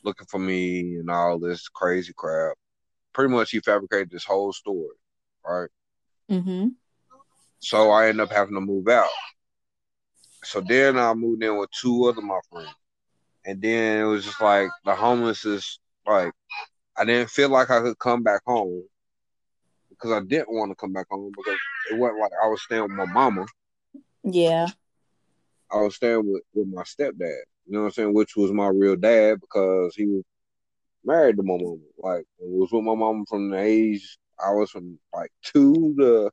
looking 0.02 0.26
for 0.26 0.38
me 0.38 0.96
and 0.96 1.10
all 1.10 1.38
this 1.38 1.68
crazy 1.68 2.12
crap. 2.16 2.56
Pretty 3.12 3.32
much 3.32 3.50
he 3.50 3.60
fabricated 3.60 4.10
this 4.10 4.24
whole 4.24 4.52
story, 4.52 4.96
right? 5.46 5.68
Mm-hmm. 6.30 6.68
So 7.60 7.90
I 7.90 8.08
ended 8.08 8.22
up 8.22 8.32
having 8.32 8.54
to 8.54 8.60
move 8.60 8.88
out. 8.88 9.08
So 10.44 10.60
then 10.60 10.96
I 10.96 11.12
moved 11.14 11.42
in 11.42 11.56
with 11.58 11.70
two 11.70 12.06
other 12.06 12.22
my 12.22 12.38
friends. 12.50 12.70
And 13.44 13.60
then 13.60 14.00
it 14.00 14.04
was 14.04 14.24
just 14.24 14.40
like 14.40 14.68
the 14.84 14.94
homeless 14.94 15.44
is 15.44 15.78
like 16.06 16.32
I 16.96 17.04
didn't 17.04 17.30
feel 17.30 17.48
like 17.48 17.70
I 17.70 17.80
could 17.80 17.98
come 17.98 18.22
back 18.22 18.42
home 18.46 18.82
because 19.88 20.12
I 20.12 20.20
didn't 20.20 20.52
want 20.52 20.70
to 20.70 20.74
come 20.74 20.92
back 20.92 21.06
home 21.10 21.32
because 21.36 21.58
it 21.90 21.98
wasn't 21.98 22.20
like 22.20 22.32
I 22.42 22.48
was 22.48 22.62
staying 22.62 22.82
with 22.82 22.92
my 22.92 23.06
mama. 23.06 23.46
Yeah. 24.24 24.68
I 25.72 25.76
was 25.76 25.94
staying 25.94 26.30
with, 26.30 26.42
with 26.52 26.68
my 26.68 26.82
stepdad, 26.82 27.42
you 27.66 27.72
know 27.72 27.80
what 27.80 27.86
I'm 27.86 27.92
saying, 27.92 28.14
which 28.14 28.36
was 28.36 28.50
my 28.52 28.68
real 28.68 28.96
dad 28.96 29.40
because 29.40 29.94
he 29.94 30.06
was 30.06 30.24
married 31.04 31.36
to 31.36 31.42
my 31.42 31.56
mama. 31.56 31.76
Like 31.98 32.24
was 32.38 32.70
with 32.72 32.84
my 32.84 32.94
mama 32.94 33.24
from 33.28 33.50
the 33.50 33.58
age 33.58 34.18
I 34.44 34.52
was 34.52 34.70
from 34.70 34.98
like 35.14 35.30
two 35.42 35.94
to 35.98 36.30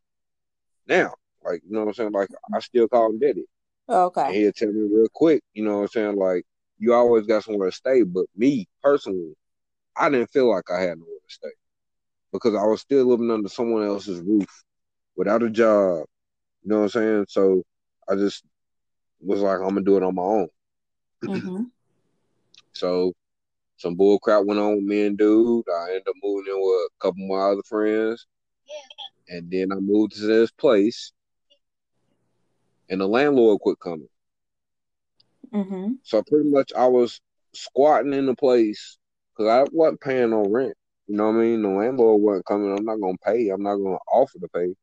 now. 0.88 1.14
Like, 1.44 1.62
you 1.66 1.74
know 1.74 1.82
what 1.82 1.90
I'm 1.90 1.94
saying? 1.94 2.12
Like 2.12 2.30
I 2.54 2.60
still 2.60 2.88
call 2.88 3.10
him 3.10 3.20
daddy. 3.20 3.46
Oh, 3.88 4.06
okay. 4.06 4.26
And 4.26 4.36
he'll 4.36 4.52
tell 4.52 4.72
me 4.72 4.88
real 4.92 5.08
quick, 5.14 5.44
you 5.54 5.64
know 5.64 5.78
what 5.78 5.82
I'm 5.84 5.88
saying? 5.88 6.16
Like, 6.16 6.46
you 6.80 6.94
always 6.94 7.26
got 7.26 7.44
somewhere 7.44 7.70
to 7.70 7.76
stay. 7.76 8.04
But 8.04 8.26
me 8.36 8.68
personally, 8.82 9.36
I 9.96 10.10
didn't 10.10 10.32
feel 10.32 10.50
like 10.50 10.70
I 10.72 10.82
had 10.82 11.00
nowhere 11.00 11.20
to 11.28 11.34
stay 11.34 11.50
because 12.32 12.56
I 12.56 12.64
was 12.64 12.82
still 12.82 13.06
living 13.06 13.32
under 13.32 13.50
someone 13.50 13.84
else's 13.84 14.22
roof 14.22 14.64
without 15.16 15.44
a 15.44 15.50
job. 15.50 16.06
You 16.64 16.70
know 16.70 16.78
what 16.80 16.84
I'm 16.84 16.90
saying? 16.90 17.26
So 17.30 17.64
I 18.10 18.16
just 18.16 18.44
was 19.20 19.42
like, 19.42 19.60
I'm 19.60 19.70
gonna 19.70 19.82
do 19.82 19.98
it 19.98 20.04
on 20.04 20.16
my 20.16 20.22
own. 20.22 20.48
Mm-hmm. 21.24 21.64
so 22.74 23.14
some 23.78 23.96
bull 23.96 24.20
crap 24.20 24.46
went 24.46 24.60
on 24.60 24.76
with 24.76 24.86
me 24.86 25.06
and 25.06 25.18
dude. 25.18 25.66
I 25.70 25.90
ended 25.90 26.08
up 26.08 26.16
moving 26.24 26.54
in 26.54 26.60
with 26.60 26.88
a 26.88 27.00
couple 27.00 27.24
of 27.24 27.30
my 27.30 27.52
other 27.52 27.64
friends. 27.64 28.26
And 29.30 29.50
then 29.52 29.72
I 29.72 29.76
moved 29.76 30.14
to 30.16 30.22
this 30.22 30.52
place 30.52 31.12
and 32.90 33.02
the 33.02 33.08
landlord 33.08 33.60
quit 33.60 33.80
coming. 33.80 34.08
Mm-hmm. 35.54 35.94
So 36.04 36.24
pretty 36.24 36.50
much 36.50 36.72
I 36.76 36.88
was 36.88 37.22
squatting 37.54 38.14
in 38.14 38.26
the 38.26 38.36
place 38.36 38.98
because 39.36 39.50
I 39.50 39.66
wasn't 39.72 40.02
paying 40.02 40.32
no 40.32 40.46
rent. 40.48 40.76
You 41.08 41.16
know 41.16 41.28
what 41.28 41.38
I 41.38 41.42
mean? 41.42 41.62
The 41.62 41.70
landlord 41.70 42.22
wasn't 42.22 42.46
coming. 42.46 42.78
I'm 42.78 42.86
not 42.86 43.00
gonna 43.00 43.18
pay. 43.26 43.50
I'm 43.50 43.64
not 43.64 43.76
gonna 43.76 43.98
offer 44.12 44.40
to 44.40 44.48
pay. 44.54 44.66
You 44.68 44.76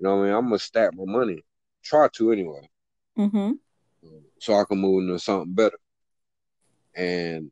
know 0.00 0.16
what 0.16 0.22
I 0.22 0.26
mean? 0.26 0.34
I'm 0.34 0.44
gonna 0.46 0.58
stack 0.58 0.94
my 0.94 1.04
money. 1.06 1.44
Try 1.82 2.08
to 2.14 2.32
anyway. 2.32 2.68
Mm-hmm. 3.18 3.52
So 4.40 4.54
I 4.54 4.64
can 4.64 4.78
move 4.78 5.02
into 5.02 5.18
something 5.18 5.54
better. 5.54 5.78
And 6.96 7.50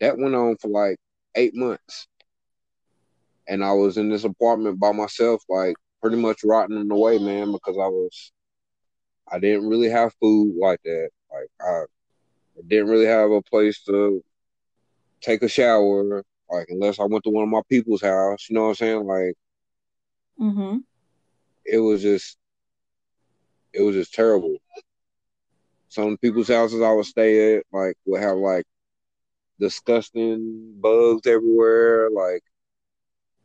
that 0.00 0.18
went 0.18 0.34
on 0.34 0.56
for 0.56 0.68
like 0.68 0.98
eight 1.34 1.54
months. 1.54 2.06
And 3.48 3.64
I 3.64 3.72
was 3.72 3.96
in 3.96 4.10
this 4.10 4.24
apartment 4.24 4.78
by 4.78 4.92
myself, 4.92 5.42
like 5.48 5.76
pretty 6.02 6.16
much 6.16 6.44
rotting 6.44 6.90
away, 6.90 7.18
man, 7.18 7.52
because 7.52 7.76
I 7.76 7.86
was 7.88 8.32
I 9.30 9.38
didn't 9.38 9.68
really 9.68 9.88
have 9.88 10.14
food 10.20 10.54
like 10.56 10.80
that. 10.84 11.10
Like 11.36 11.50
I, 11.60 11.84
didn't 12.66 12.88
really 12.88 13.06
have 13.06 13.30
a 13.30 13.42
place 13.42 13.82
to 13.82 14.24
take 15.20 15.42
a 15.42 15.48
shower. 15.48 16.24
Like 16.50 16.66
unless 16.68 16.98
I 16.98 17.04
went 17.04 17.24
to 17.24 17.30
one 17.30 17.44
of 17.44 17.50
my 17.50 17.62
people's 17.68 18.02
house, 18.02 18.48
you 18.48 18.54
know 18.54 18.62
what 18.62 18.68
I'm 18.68 18.74
saying? 18.76 19.04
Like, 19.04 19.34
mm-hmm. 20.40 20.78
it 21.64 21.78
was 21.78 22.02
just, 22.02 22.38
it 23.72 23.82
was 23.82 23.94
just 23.94 24.14
terrible. 24.14 24.56
Some 25.88 26.16
people's 26.18 26.48
houses 26.48 26.82
I 26.82 26.92
would 26.92 27.06
stay 27.06 27.56
at, 27.56 27.64
like, 27.72 27.96
would 28.06 28.20
have 28.20 28.36
like 28.36 28.64
disgusting 29.58 30.74
bugs 30.80 31.26
everywhere. 31.26 32.10
Like, 32.10 32.42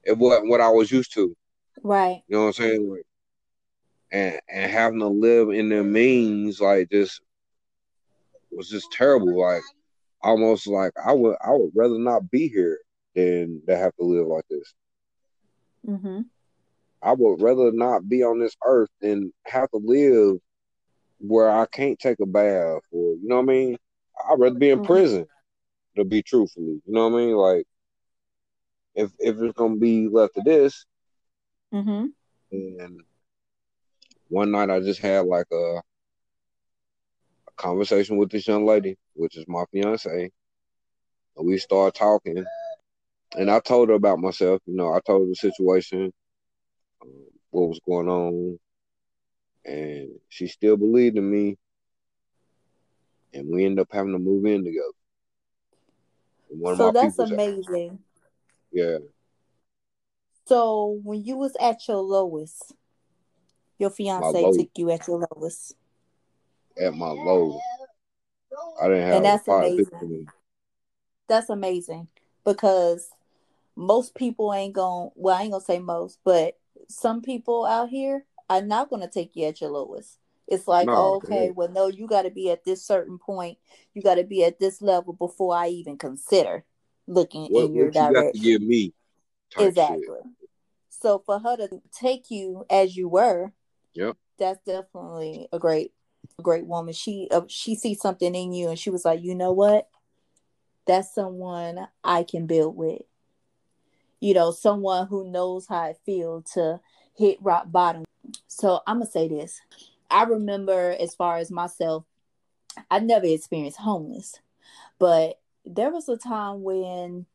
it 0.04 0.18
wasn't 0.18 0.50
what 0.50 0.62
I 0.62 0.70
was 0.70 0.92
used 0.92 1.14
to. 1.14 1.36
Right. 1.84 2.22
You 2.28 2.38
know 2.38 2.42
what 2.42 2.48
I'm 2.48 2.54
saying? 2.54 2.90
Like, 2.90 3.06
and 4.12 4.40
and 4.50 4.72
having 4.72 5.00
to 5.00 5.08
live 5.08 5.50
in 5.50 5.70
their 5.70 5.84
means, 5.84 6.60
like, 6.60 6.90
just 6.92 7.22
was 8.52 8.70
just 8.70 8.92
terrible. 8.92 9.40
Like, 9.40 9.64
almost 10.24 10.68
like 10.68 10.94
I 11.04 11.14
would 11.14 11.36
I 11.44 11.52
would 11.52 11.72
rather 11.76 11.98
not 11.98 12.30
be 12.30 12.48
here 12.48 12.80
than 13.16 13.62
to 13.68 13.78
have 13.78 13.96
to 13.96 14.04
live 14.04 14.28
like 14.28 14.46
this. 14.50 14.74
Mm-hmm. 15.88 16.22
I 17.02 17.14
would 17.14 17.42
rather 17.42 17.72
not 17.72 18.08
be 18.08 18.24
on 18.24 18.40
this 18.40 18.56
earth 18.64 18.90
than 19.02 19.34
have 19.46 19.70
to 19.72 19.78
live 19.78 20.38
where 21.20 21.50
I 21.50 21.66
can't 21.66 22.00
take 22.00 22.20
a 22.20 22.26
bath 22.26 22.82
or 22.92 23.14
you 23.14 23.22
know 23.24 23.38
what 23.38 23.44
I 23.44 23.46
mean. 23.46 23.78
I'd 24.30 24.40
rather 24.40 24.60
be 24.60 24.70
in 24.70 24.80
mm-hmm. 24.80 24.86
prison 24.86 25.26
to 25.98 26.04
be 26.04 26.22
truthfully. 26.22 26.82
You 26.86 26.94
know 26.94 27.10
what 27.10 27.20
I 27.20 27.26
mean? 27.26 27.36
Like 27.36 27.66
if 28.96 29.12
if 29.20 29.38
it's 29.40 29.58
gonna 29.58 29.78
be 29.78 30.08
left 30.08 30.36
to 30.36 30.42
this, 30.44 30.86
mm-hmm. 31.74 32.08
and 32.52 33.02
one 34.28 34.52
night 34.52 34.70
I 34.70 34.80
just 34.80 35.02
had 35.02 35.26
like 35.26 35.48
a, 35.52 35.56
a 35.56 35.82
conversation 37.62 38.18
with 38.18 38.32
this 38.32 38.48
young 38.48 38.66
lady, 38.66 38.98
which 39.14 39.38
is 39.38 39.46
my 39.48 39.64
fiance, 39.72 40.32
and 41.38 41.48
we 41.48 41.58
started 41.58 41.98
talking, 41.98 42.44
and 43.38 43.52
I 43.52 43.60
told 43.60 43.90
her 43.90 43.96
about 43.96 44.20
myself. 44.20 44.62
You 44.66 44.76
know, 44.76 44.94
I 44.94 45.00
told 45.06 45.22
her 45.22 45.28
the 45.28 45.36
situation, 45.36 46.12
um, 47.02 47.26
what 47.52 47.70
was 47.70 47.80
going 47.86 48.10
on, 48.10 48.60
and 49.64 50.10
she 50.30 50.48
still 50.48 50.76
believed 50.76 51.18
in 51.18 51.30
me, 51.30 51.58
and 53.34 53.48
we 53.48 53.66
ended 53.66 53.80
up 53.80 53.90
having 53.92 54.14
to 54.14 54.20
move 54.20 54.46
in 54.46 54.66
together. 54.66 54.88
so 56.76 56.92
that's 56.92 57.20
amazing. 57.20 58.00
Yeah. 58.72 58.98
So 60.48 61.00
when 61.04 61.24
you 61.24 61.38
was 61.38 61.56
at 61.62 61.88
your 61.88 61.98
lowest, 61.98 62.74
your 63.78 63.92
fiance 63.92 64.52
took 64.58 64.70
you 64.76 64.90
at 64.90 65.08
your 65.08 65.26
lowest. 65.32 65.76
At 66.80 66.94
my 66.94 67.10
low. 67.10 67.60
I 68.82 68.88
didn't 68.88 69.04
have 69.04 69.16
and 69.18 69.26
that's 69.26 69.48
amazing. 69.48 70.28
That's 71.28 71.50
amazing 71.50 72.08
because 72.46 73.10
most 73.76 74.16
people 74.16 74.54
ain't 74.54 74.74
going 74.74 75.10
to 75.10 75.14
well, 75.16 75.38
I 75.38 75.44
ain't 75.44 75.52
gonna 75.52 75.64
say 75.64 75.80
most, 75.80 76.20
but 76.24 76.58
some 76.88 77.22
people 77.22 77.66
out 77.66 77.90
here 77.90 78.26
are 78.50 78.62
not 78.62 78.90
gonna 78.90 79.10
take 79.10 79.36
you 79.36 79.46
at 79.46 79.62
your 79.62 79.70
lowest. 79.70 80.18
It's 80.52 80.68
like, 80.68 80.88
no, 80.88 80.94
oh, 80.94 81.16
okay, 81.16 81.50
well, 81.50 81.70
no, 81.70 81.88
you 81.88 82.08
got 82.08 82.24
to 82.24 82.30
be 82.30 82.52
at 82.52 82.66
this 82.66 82.84
certain 82.84 83.18
point. 83.18 83.58
You 83.94 84.02
got 84.02 84.16
to 84.16 84.26
be 84.26 84.44
at 84.44 84.60
this 84.60 84.82
level 84.82 85.14
before 85.14 85.56
I 85.56 85.70
even 85.70 85.98
consider 85.98 86.66
looking 87.08 87.46
what, 87.46 87.66
in 87.68 87.74
your 87.74 87.86
what 87.86 87.94
direction. 87.94 88.12
You 88.14 88.24
got 88.24 88.34
to 88.34 88.40
give 88.40 88.62
me 88.62 88.94
exactly. 89.58 90.04
Shit. 90.08 90.50
So 90.90 91.24
for 91.26 91.40
her 91.40 91.56
to 91.56 91.82
take 91.98 92.30
you 92.30 92.66
as 92.70 92.98
you 92.98 93.08
were, 93.08 93.54
yep, 93.94 94.18
that's 94.38 94.60
definitely 94.66 95.48
a 95.54 95.60
great, 95.60 95.94
great 96.42 96.66
woman. 96.66 96.94
She 96.94 97.28
uh, 97.32 97.42
she 97.48 97.76
sees 97.76 98.02
something 98.02 98.36
in 98.36 98.54
you, 98.54 98.70
and 98.70 98.80
she 98.80 98.90
was 98.90 99.06
like, 99.06 99.22
you 99.22 99.36
know 99.36 99.52
what, 99.52 99.88
that's 100.86 101.14
someone 101.14 101.88
I 102.04 102.24
can 102.24 102.48
build 102.48 102.76
with. 102.76 103.02
You 104.20 104.34
know, 104.34 104.52
someone 104.52 105.08
who 105.08 105.32
knows 105.32 105.68
how 105.68 105.86
it 105.86 105.98
feels 106.06 106.52
to 106.54 106.80
hit 107.16 107.38
rock 107.42 107.72
bottom. 107.72 108.04
So 108.48 108.82
I'm 108.86 108.98
gonna 109.00 109.10
say 109.10 109.28
this. 109.28 109.60
I 110.10 110.24
remember, 110.24 110.96
as 111.00 111.16
far 111.16 111.38
as 111.38 111.50
myself, 111.50 112.06
I 112.90 113.00
never 113.00 113.26
experienced 113.26 113.78
homeless, 113.80 114.36
but 115.00 115.40
there 115.66 115.92
was 115.92 116.10
a 116.10 116.18
time 116.18 116.64
when 116.64 117.26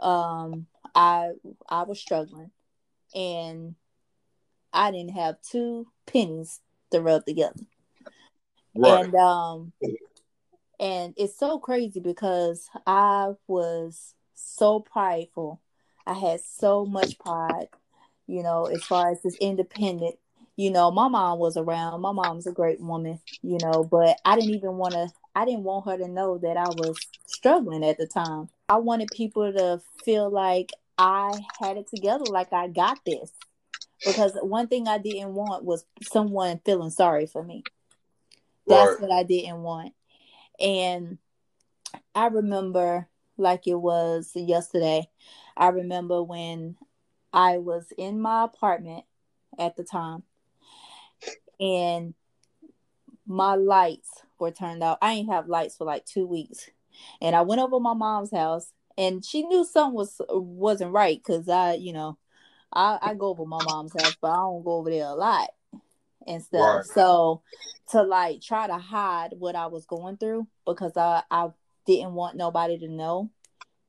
um, 0.00 0.66
I 0.94 1.32
I 1.68 1.82
was 1.82 1.98
struggling, 1.98 2.50
and 3.14 3.74
I 4.72 4.90
didn't 4.90 5.12
have 5.12 5.40
two 5.42 5.88
pennies 6.06 6.60
to 6.90 7.00
rub 7.00 7.24
together. 7.24 7.60
Right. 8.76 9.04
And 9.04 9.14
um, 9.14 9.72
and 10.78 11.14
it's 11.16 11.38
so 11.38 11.58
crazy 11.58 12.00
because 12.00 12.68
I 12.86 13.32
was 13.46 14.14
so 14.34 14.80
prideful. 14.80 15.60
I 16.06 16.14
had 16.14 16.40
so 16.40 16.86
much 16.86 17.18
pride, 17.18 17.68
you 18.26 18.42
know, 18.42 18.66
as 18.66 18.82
far 18.84 19.10
as 19.10 19.22
this 19.22 19.36
independent 19.40 20.16
you 20.56 20.70
know, 20.70 20.90
my 20.90 21.08
mom 21.08 21.38
was 21.38 21.56
around. 21.56 22.00
My 22.00 22.12
mom's 22.12 22.46
a 22.46 22.52
great 22.52 22.80
woman, 22.80 23.20
you 23.42 23.58
know, 23.58 23.84
but 23.84 24.18
I 24.24 24.36
didn't 24.36 24.54
even 24.54 24.76
want 24.76 24.94
to, 24.94 25.08
I 25.34 25.44
didn't 25.44 25.64
want 25.64 25.84
her 25.86 25.98
to 25.98 26.08
know 26.08 26.38
that 26.38 26.56
I 26.56 26.70
was 26.70 26.98
struggling 27.26 27.84
at 27.84 27.98
the 27.98 28.06
time. 28.06 28.48
I 28.68 28.76
wanted 28.76 29.10
people 29.10 29.52
to 29.52 29.80
feel 30.04 30.30
like 30.30 30.72
I 30.96 31.30
had 31.60 31.76
it 31.76 31.88
together, 31.88 32.24
like 32.24 32.52
I 32.52 32.68
got 32.68 32.98
this. 33.04 33.30
Because 34.04 34.36
one 34.40 34.68
thing 34.68 34.88
I 34.88 34.98
didn't 34.98 35.34
want 35.34 35.64
was 35.64 35.84
someone 36.02 36.60
feeling 36.64 36.90
sorry 36.90 37.26
for 37.26 37.42
me. 37.42 37.64
That's 38.66 38.92
right. 38.92 39.00
what 39.00 39.10
I 39.10 39.22
didn't 39.22 39.62
want. 39.62 39.94
And 40.58 41.18
I 42.14 42.26
remember, 42.26 43.08
like 43.36 43.66
it 43.66 43.74
was 43.74 44.32
yesterday, 44.34 45.08
I 45.56 45.68
remember 45.68 46.22
when 46.22 46.76
I 47.32 47.58
was 47.58 47.92
in 47.96 48.20
my 48.20 48.44
apartment 48.44 49.04
at 49.58 49.76
the 49.76 49.84
time 49.84 50.22
and 51.60 52.14
my 53.26 53.54
lights 53.54 54.22
were 54.38 54.50
turned 54.50 54.82
out. 54.82 54.98
I 55.02 55.12
ain't 55.12 55.30
have 55.30 55.48
lights 55.48 55.76
for 55.76 55.84
like 55.84 56.04
two 56.04 56.26
weeks, 56.26 56.70
and 57.20 57.34
I 57.34 57.42
went 57.42 57.60
over 57.60 57.80
my 57.80 57.94
mom's 57.94 58.30
house, 58.30 58.72
and 58.96 59.24
she 59.24 59.42
knew 59.42 59.64
something 59.64 59.94
was 59.94 60.20
wasn't 60.28 60.92
right 60.92 61.20
because 61.22 61.48
I, 61.48 61.74
you 61.74 61.92
know, 61.92 62.18
I, 62.72 62.98
I 63.02 63.14
go 63.14 63.28
over 63.28 63.44
my 63.44 63.62
mom's 63.62 63.94
house, 63.94 64.14
but 64.20 64.30
I 64.30 64.36
don't 64.36 64.64
go 64.64 64.76
over 64.76 64.90
there 64.90 65.06
a 65.06 65.14
lot 65.14 65.50
and 66.26 66.42
stuff. 66.42 66.76
Right. 66.76 66.84
So 66.84 67.42
to 67.90 68.02
like 68.02 68.40
try 68.40 68.66
to 68.66 68.78
hide 68.78 69.30
what 69.38 69.54
I 69.54 69.66
was 69.66 69.86
going 69.86 70.16
through 70.16 70.46
because 70.66 70.96
I 70.96 71.22
I 71.30 71.50
didn't 71.86 72.14
want 72.14 72.36
nobody 72.36 72.78
to 72.78 72.88
know 72.88 73.30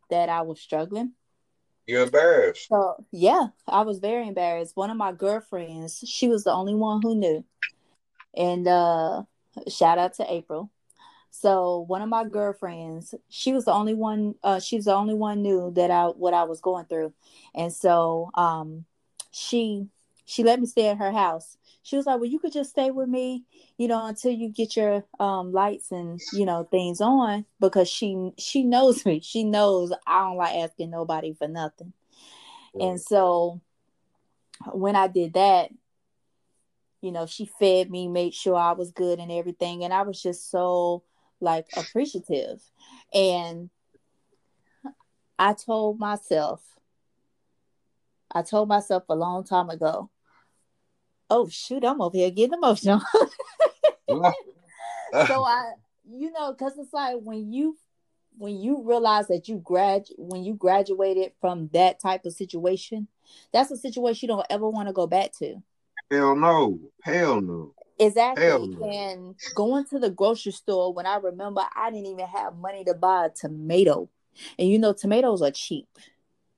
that 0.10 0.30
I 0.30 0.42
was 0.42 0.60
struggling. 0.60 1.14
You're 1.88 2.04
embarrassed. 2.04 2.68
So 2.70 3.04
yeah, 3.12 3.48
I 3.68 3.82
was 3.82 4.00
very 4.00 4.28
embarrassed. 4.28 4.76
One 4.76 4.90
of 4.90 4.98
my 4.98 5.12
girlfriends, 5.12 6.04
she 6.08 6.28
was 6.28 6.44
the 6.44 6.52
only 6.52 6.76
one 6.76 7.02
who 7.02 7.16
knew. 7.16 7.46
And 8.36 8.68
uh 8.68 9.24
shout 9.68 9.98
out 9.98 10.14
to 10.16 10.32
April. 10.32 10.70
So 11.30 11.86
one 11.88 12.02
of 12.02 12.10
my 12.10 12.24
girlfriends, 12.28 13.14
she 13.30 13.54
was 13.54 13.66
the 13.66 13.74
only 13.74 13.94
one 13.94 14.36
uh 14.44 14.60
she's 14.60 14.86
the 14.86 14.94
only 14.94 15.16
one 15.16 15.42
knew 15.42 15.72
that 15.76 15.92
I 15.92 16.06
what 16.06 16.34
I 16.34 16.44
was 16.44 16.62
going 16.62 16.86
through. 16.86 17.14
And 17.56 17.74
so 17.74 18.30
um 18.36 18.86
she 19.32 19.88
she 20.26 20.44
let 20.44 20.60
me 20.60 20.68
stay 20.68 20.90
at 20.90 20.98
her 20.98 21.12
house. 21.12 21.58
She 21.88 21.96
was 21.96 22.06
like, 22.06 22.20
"Well, 22.20 22.30
you 22.30 22.38
could 22.40 22.52
just 22.52 22.72
stay 22.72 22.92
with 22.92 23.08
me, 23.08 23.46
you 23.78 23.88
know, 23.88 24.06
until 24.06 24.34
you 24.34 24.50
get 24.50 24.76
your 24.76 25.06
um 25.22 25.54
lights 25.54 25.90
and 25.90 26.20
you 26.34 26.46
know 26.46 26.68
things 26.70 27.00
on 27.00 27.46
because 27.62 27.88
she 27.88 28.34
she 28.38 28.64
knows 28.64 29.06
me. 29.06 29.22
She 29.22 29.46
knows 29.46 29.94
I 30.06 30.20
don't 30.20 30.36
like 30.36 30.56
asking 30.58 30.90
nobody 30.90 31.34
for 31.34 31.48
nothing." 31.48 31.94
And 32.78 33.00
so 33.00 33.62
when 34.74 34.98
I 34.98 35.08
did 35.08 35.34
that, 35.36 35.70
you 37.00 37.14
know, 37.14 37.26
she 37.26 37.46
fed 37.46 37.90
me, 37.90 38.10
made 38.10 38.34
sure 38.34 38.58
I 38.58 38.74
was 38.74 38.92
good 38.92 39.20
and 39.20 39.32
everything. 39.32 39.86
And 39.86 39.94
I 39.94 40.02
was 40.02 40.22
just 40.22 40.52
so 40.52 41.04
like 41.40 41.68
appreciative. 41.78 42.62
And 43.14 43.70
I 45.40 45.54
told 45.54 46.00
myself, 46.00 46.62
I 48.30 48.42
told 48.42 48.68
myself 48.68 49.04
a 49.08 49.16
long 49.16 49.46
time 49.46 49.70
ago, 49.70 50.10
oh 51.30 51.48
shoot, 51.48 51.84
I'm 51.84 52.02
over 52.02 52.18
here 52.18 52.32
getting 52.32 52.54
emotional. 52.54 53.02
so 54.10 55.44
I, 55.44 55.74
you 56.10 56.32
know, 56.32 56.54
because 56.54 56.78
it's 56.78 56.94
like 56.94 57.18
when 57.22 57.52
you 57.52 57.78
when 58.38 58.58
you 58.58 58.84
realize 58.84 59.28
that 59.28 59.48
you 59.48 59.58
grad 59.64 60.08
when 60.18 60.44
you 60.44 60.54
graduated 60.54 61.32
from 61.42 61.70
that 61.74 62.00
type 62.00 62.26
of 62.26 62.34
situation, 62.34 63.08
that's 63.52 63.72
a 63.72 63.78
situation 63.78 64.28
you 64.30 64.36
don't 64.36 64.48
ever 64.50 64.70
want 64.70 64.88
to 64.88 64.94
go 64.94 65.08
back 65.08 65.32
to. 65.40 65.62
Hell 66.10 66.36
no. 66.36 66.80
Hell 67.04 67.42
no. 67.42 67.74
Exactly. 68.00 68.46
Hell 68.46 68.68
no. 68.68 68.90
And 68.90 69.36
going 69.56 69.86
to 69.86 70.00
the 70.00 70.10
grocery 70.10 70.52
store 70.52 70.94
when 70.94 71.06
I 71.06 71.18
remember 71.18 71.64
I 71.76 71.90
didn't 71.92 72.08
even 72.08 72.28
have 72.28 72.56
money 72.56 72.84
to 72.86 72.94
buy 72.94 73.26
a 73.26 73.30
tomato. 73.30 74.10
And 74.58 74.70
you 74.70 74.78
know, 74.78 74.94
tomatoes 74.94 75.42
are 75.42 75.52
cheap. 75.52 75.88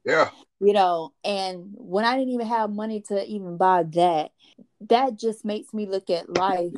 Yeah. 0.06 0.30
You 0.62 0.74
know, 0.74 1.14
and 1.24 1.70
when 1.76 2.04
I 2.04 2.18
didn't 2.18 2.34
even 2.34 2.48
have 2.48 2.70
money 2.70 3.02
to 3.08 3.26
even 3.26 3.56
buy 3.56 3.84
that, 3.84 4.32
that 4.90 5.18
just 5.18 5.46
makes 5.46 5.74
me 5.74 5.86
look 5.86 6.10
at 6.10 6.36
life 6.36 6.74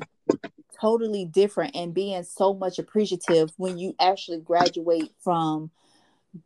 totally 0.79 1.25
different 1.25 1.75
and 1.75 1.93
being 1.93 2.23
so 2.23 2.53
much 2.53 2.79
appreciative 2.79 3.51
when 3.57 3.77
you 3.77 3.95
actually 3.99 4.39
graduate 4.39 5.11
from 5.23 5.71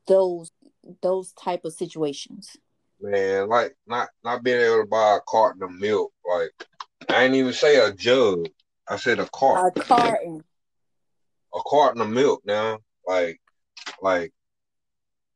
those 0.08 0.52
those 1.02 1.32
type 1.34 1.66
of 1.66 1.74
situations? 1.74 2.58
Man, 3.02 3.50
like 3.50 3.76
not 3.88 4.10
not 4.24 4.44
being 4.44 4.60
able 4.60 4.82
to 4.82 4.88
buy 4.88 5.18
a 5.18 5.22
carton 5.28 5.64
of 5.64 5.72
milk. 5.72 6.12
Like 6.28 6.52
I 7.10 7.24
didn't 7.24 7.36
even 7.36 7.54
say 7.54 7.78
a 7.78 7.94
jug. 7.94 8.48
I 8.88 8.98
said 8.98 9.20
a 9.20 9.28
carton. 9.28 9.82
A 9.82 9.86
carton. 9.86 10.44
A 11.54 11.60
carton 11.66 12.02
of 12.02 12.10
milk 12.10 12.42
now. 12.46 12.80
Like 13.08 13.40
like 14.02 14.34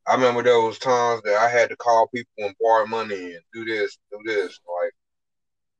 I 0.10 0.15
remember 0.15 0.41
there 0.41 0.60
was 0.60 0.80
times 0.80 1.22
that 1.24 1.38
I 1.38 1.50
had 1.50 1.69
to 1.69 1.76
call 1.76 2.08
people 2.08 2.32
and 2.39 2.56
borrow 2.60 2.88
money 2.88 3.36
and 3.36 3.43
do 3.54 3.63
this, 3.63 4.00
do 4.12 4.19
this. 4.26 4.60
Like 4.82 4.91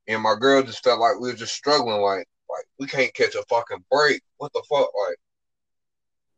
and 0.06 0.22
my 0.22 0.36
girl 0.38 0.62
just 0.62 0.84
felt 0.84 1.00
like 1.00 1.18
we 1.20 1.30
were 1.30 1.36
just 1.36 1.54
struggling, 1.54 2.00
like 2.00 2.28
like 2.48 2.64
we 2.78 2.86
can't 2.86 3.12
catch 3.14 3.34
a 3.34 3.42
fucking 3.48 3.84
break. 3.90 4.22
What 4.36 4.52
the 4.52 4.62
fuck? 4.70 4.88
Like 5.08 5.16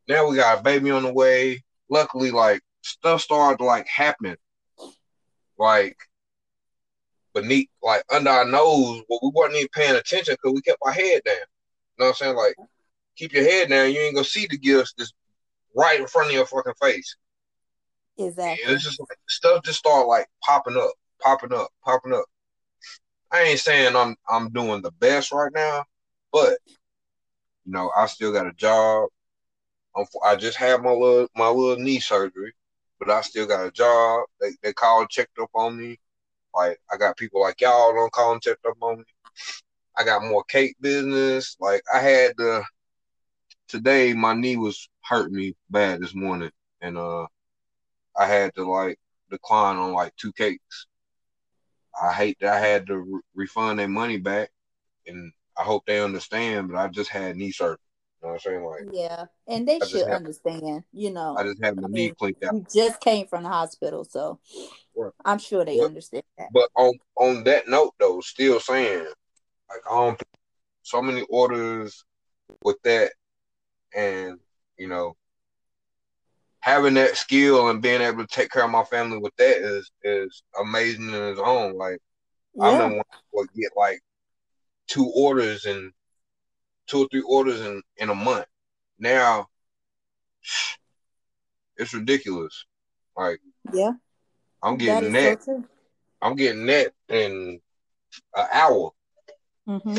now 0.08 0.26
we 0.26 0.36
got 0.36 0.60
a 0.60 0.62
baby 0.62 0.90
on 0.90 1.02
the 1.02 1.12
way. 1.12 1.62
Luckily, 1.90 2.30
like 2.30 2.62
stuff 2.80 3.20
started 3.20 3.62
like 3.62 3.86
happen, 3.88 4.36
like 5.58 5.98
beneath, 7.34 7.68
like 7.82 8.04
under 8.10 8.30
our 8.30 8.46
nose, 8.46 9.02
but 9.06 9.18
we 9.22 9.30
weren't 9.34 9.54
even 9.54 9.68
paying 9.74 9.96
attention 9.96 10.34
because 10.34 10.54
we 10.54 10.62
kept 10.62 10.78
our 10.82 10.92
head 10.92 11.22
down. 11.26 11.34
You 11.34 11.40
know 11.98 12.06
what 12.06 12.08
I'm 12.08 12.14
saying? 12.14 12.36
Like 12.36 12.56
keep 13.16 13.34
your 13.34 13.44
head 13.44 13.68
down. 13.68 13.92
You 13.92 14.00
ain't 14.00 14.14
gonna 14.14 14.24
see 14.24 14.46
the 14.48 14.56
gifts 14.56 14.94
just 14.98 15.12
right 15.76 16.00
in 16.00 16.06
front 16.06 16.28
of 16.28 16.34
your 16.34 16.46
fucking 16.46 16.72
face. 16.80 17.16
Exactly. 18.18 18.64
And 18.64 18.74
it's 18.74 18.84
just 18.84 19.00
like 19.00 19.18
stuff 19.28 19.64
just 19.64 19.78
start 19.78 20.06
like 20.06 20.26
popping 20.42 20.76
up, 20.76 20.92
popping 21.20 21.52
up, 21.52 21.70
popping 21.84 22.12
up. 22.12 22.24
I 23.30 23.42
ain't 23.42 23.60
saying 23.60 23.96
I'm 23.96 24.16
I'm 24.28 24.50
doing 24.50 24.82
the 24.82 24.90
best 24.92 25.32
right 25.32 25.52
now, 25.54 25.84
but 26.32 26.58
you 27.64 27.72
know 27.72 27.90
I 27.96 28.06
still 28.06 28.32
got 28.32 28.46
a 28.46 28.52
job. 28.52 29.08
I'm, 29.96 30.06
I 30.24 30.36
just 30.36 30.58
had 30.58 30.82
my 30.82 30.90
little 30.92 31.28
my 31.36 31.48
little 31.48 31.82
knee 31.82 32.00
surgery, 32.00 32.52
but 32.98 33.10
I 33.10 33.22
still 33.22 33.46
got 33.46 33.66
a 33.66 33.70
job. 33.70 34.24
They 34.40 34.50
they 34.62 34.72
called, 34.72 35.08
checked 35.10 35.38
up 35.40 35.50
on 35.54 35.76
me. 35.78 35.98
Like 36.54 36.78
I 36.92 36.96
got 36.98 37.16
people 37.16 37.40
like 37.40 37.60
y'all 37.60 37.94
don't 37.94 38.12
call 38.12 38.32
and 38.32 38.42
check 38.42 38.58
up 38.68 38.76
on 38.82 38.98
me. 38.98 39.04
I 39.96 40.04
got 40.04 40.24
more 40.24 40.44
cake 40.44 40.76
business. 40.80 41.56
Like 41.60 41.82
I 41.92 42.00
had 42.00 42.34
the 42.36 42.62
today 43.68 44.12
my 44.12 44.34
knee 44.34 44.56
was 44.56 44.88
hurting 45.04 45.36
me 45.36 45.56
bad 45.70 46.00
this 46.02 46.14
morning, 46.14 46.50
and 46.82 46.98
uh 46.98 47.26
I 48.16 48.26
had 48.26 48.54
to 48.54 48.70
like 48.70 48.98
decline 49.30 49.76
on 49.76 49.92
like 49.92 50.14
two 50.16 50.32
cakes. 50.32 50.86
I 52.00 52.12
hate 52.12 52.38
that 52.40 52.54
I 52.54 52.58
had 52.58 52.86
to 52.86 52.98
re- 52.98 53.20
refund 53.34 53.78
their 53.78 53.88
money 53.88 54.18
back, 54.18 54.50
and 55.06 55.32
I 55.58 55.62
hope 55.62 55.84
they 55.86 56.00
understand. 56.00 56.68
But 56.68 56.78
I 56.78 56.88
just 56.88 57.10
had 57.10 57.36
knee 57.36 57.52
surgery. 57.52 57.78
You 58.22 58.28
know 58.28 58.32
what 58.34 58.34
I'm 58.34 58.40
saying? 58.40 58.64
Like, 58.64 58.80
yeah, 58.92 59.24
and 59.48 59.66
they 59.66 59.80
should 59.80 60.08
understand. 60.08 60.84
You 60.92 61.10
know, 61.10 61.36
I 61.36 61.42
just 61.42 61.62
had 61.62 61.76
my 61.76 61.84
I 61.84 61.88
knee 61.88 62.06
mean, 62.06 62.14
cleaned 62.18 62.36
out. 62.44 62.54
You 62.54 62.66
just 62.72 63.00
came 63.00 63.26
from 63.26 63.42
the 63.42 63.48
hospital, 63.48 64.04
so 64.04 64.38
right. 64.94 65.12
I'm 65.24 65.38
sure 65.38 65.64
they 65.64 65.78
but, 65.78 65.86
understand 65.86 66.24
that. 66.38 66.48
But 66.52 66.68
on 66.76 66.92
on 67.16 67.44
that 67.44 67.68
note, 67.68 67.94
though, 67.98 68.20
still 68.20 68.60
saying, 68.60 69.06
like, 69.68 69.90
um, 69.90 70.16
so 70.82 71.02
many 71.02 71.22
orders 71.22 72.04
with 72.62 72.80
that, 72.82 73.12
and 73.94 74.38
you 74.78 74.88
know, 74.88 75.16
having 76.62 76.94
that 76.94 77.16
skill 77.16 77.68
and 77.68 77.82
being 77.82 78.00
able 78.00 78.24
to 78.24 78.34
take 78.34 78.50
care 78.50 78.64
of 78.64 78.70
my 78.70 78.84
family 78.84 79.18
with 79.18 79.34
that 79.36 79.58
is 79.58 79.90
is 80.02 80.42
amazing 80.60 81.08
in 81.08 81.14
its 81.14 81.40
own. 81.44 81.76
Like 81.76 81.98
yeah. 82.54 82.64
I 82.64 82.72
remember 82.72 83.02
when 83.32 83.46
I 83.46 83.60
get 83.60 83.72
like 83.76 84.00
two 84.86 85.12
orders 85.14 85.66
and 85.66 85.92
two 86.86 87.02
or 87.02 87.08
three 87.10 87.22
orders 87.22 87.60
in 87.60 87.82
in 87.98 88.10
a 88.10 88.14
month. 88.14 88.46
Now 88.98 89.48
it's 91.76 91.92
ridiculous. 91.92 92.64
Like 93.16 93.40
yeah, 93.72 93.92
I'm 94.62 94.76
getting 94.76 95.12
that. 95.12 95.44
that 95.44 95.64
I'm 96.22 96.36
getting 96.36 96.66
that 96.66 96.92
in 97.08 97.60
an 98.36 98.46
hour. 98.52 98.92
Mm-hmm. 99.68 99.98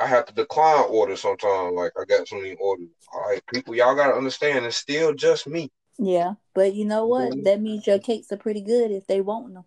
I 0.00 0.06
have 0.06 0.26
to 0.26 0.34
decline 0.34 0.84
orders 0.88 1.20
sometimes. 1.20 1.74
Like 1.74 1.92
I 2.00 2.04
got 2.04 2.28
so 2.28 2.36
many 2.36 2.54
orders. 2.54 2.88
All 3.12 3.20
right, 3.22 3.44
people, 3.52 3.74
y'all 3.74 3.96
gotta 3.96 4.14
understand 4.14 4.64
it's 4.64 4.76
still 4.76 5.14
just 5.14 5.46
me. 5.46 5.70
Yeah, 5.98 6.34
but 6.54 6.74
you 6.74 6.84
know 6.84 7.06
what? 7.06 7.32
Mm-hmm. 7.32 7.42
That 7.42 7.60
means 7.60 7.86
your 7.86 7.98
cakes 7.98 8.30
are 8.30 8.36
pretty 8.36 8.60
good 8.60 8.90
if 8.90 9.06
they 9.06 9.20
want 9.20 9.54
them. 9.54 9.64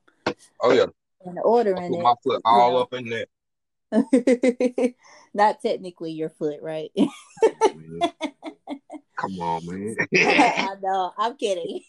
Oh 0.62 0.72
yeah. 0.72 0.86
And 1.26 1.38
the 1.38 1.42
ordering 1.42 1.94
it. 1.94 2.02
My 2.02 2.16
foot 2.24 2.42
all 2.46 2.72
know. 2.72 2.78
up 2.78 2.94
in 2.94 3.10
there. 3.10 3.26
Not 5.34 5.62
technically 5.62 6.12
your 6.12 6.30
foot, 6.30 6.62
right? 6.62 6.92
Come 9.18 9.40
on, 9.40 9.66
man. 9.66 9.96
I 10.16 10.76
know. 10.82 11.14
I'm 11.18 11.36
kidding. 11.38 11.82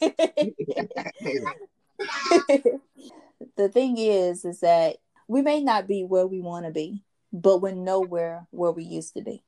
the 3.56 3.68
thing 3.70 3.96
is, 3.98 4.44
is 4.44 4.60
that 4.60 4.96
we 5.28 5.40
may 5.42 5.62
not 5.62 5.86
be 5.88 6.04
where 6.04 6.26
we 6.26 6.40
want 6.40 6.66
to 6.66 6.72
be, 6.72 7.02
but 7.32 7.58
we're 7.58 7.72
nowhere 7.72 8.46
where 8.50 8.72
we 8.72 8.84
used 8.84 9.14
to 9.14 9.22
be. 9.22 9.42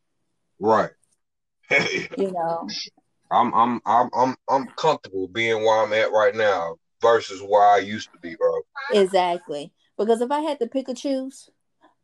Right. 0.59 0.91
you 1.71 2.33
know. 2.33 2.69
I'm 3.31 3.53
I'm 3.55 3.81
I'm 3.85 4.11
I'm 4.15 4.37
I'm 4.49 4.67
comfortable 4.77 5.29
being 5.29 5.65
where 5.65 5.83
I'm 5.83 5.93
at 5.93 6.13
right 6.13 6.35
now 6.35 6.77
versus 7.01 7.43
where 7.43 7.67
I 7.67 7.79
used 7.79 8.13
to 8.13 8.19
be, 8.19 8.37
bro. 8.37 8.61
Exactly. 8.93 9.73
Because 9.99 10.21
if 10.21 10.31
I 10.31 10.41
had 10.41 10.59
to 10.61 10.67
pick 10.67 10.89
a 10.89 10.95
choose, 10.95 11.51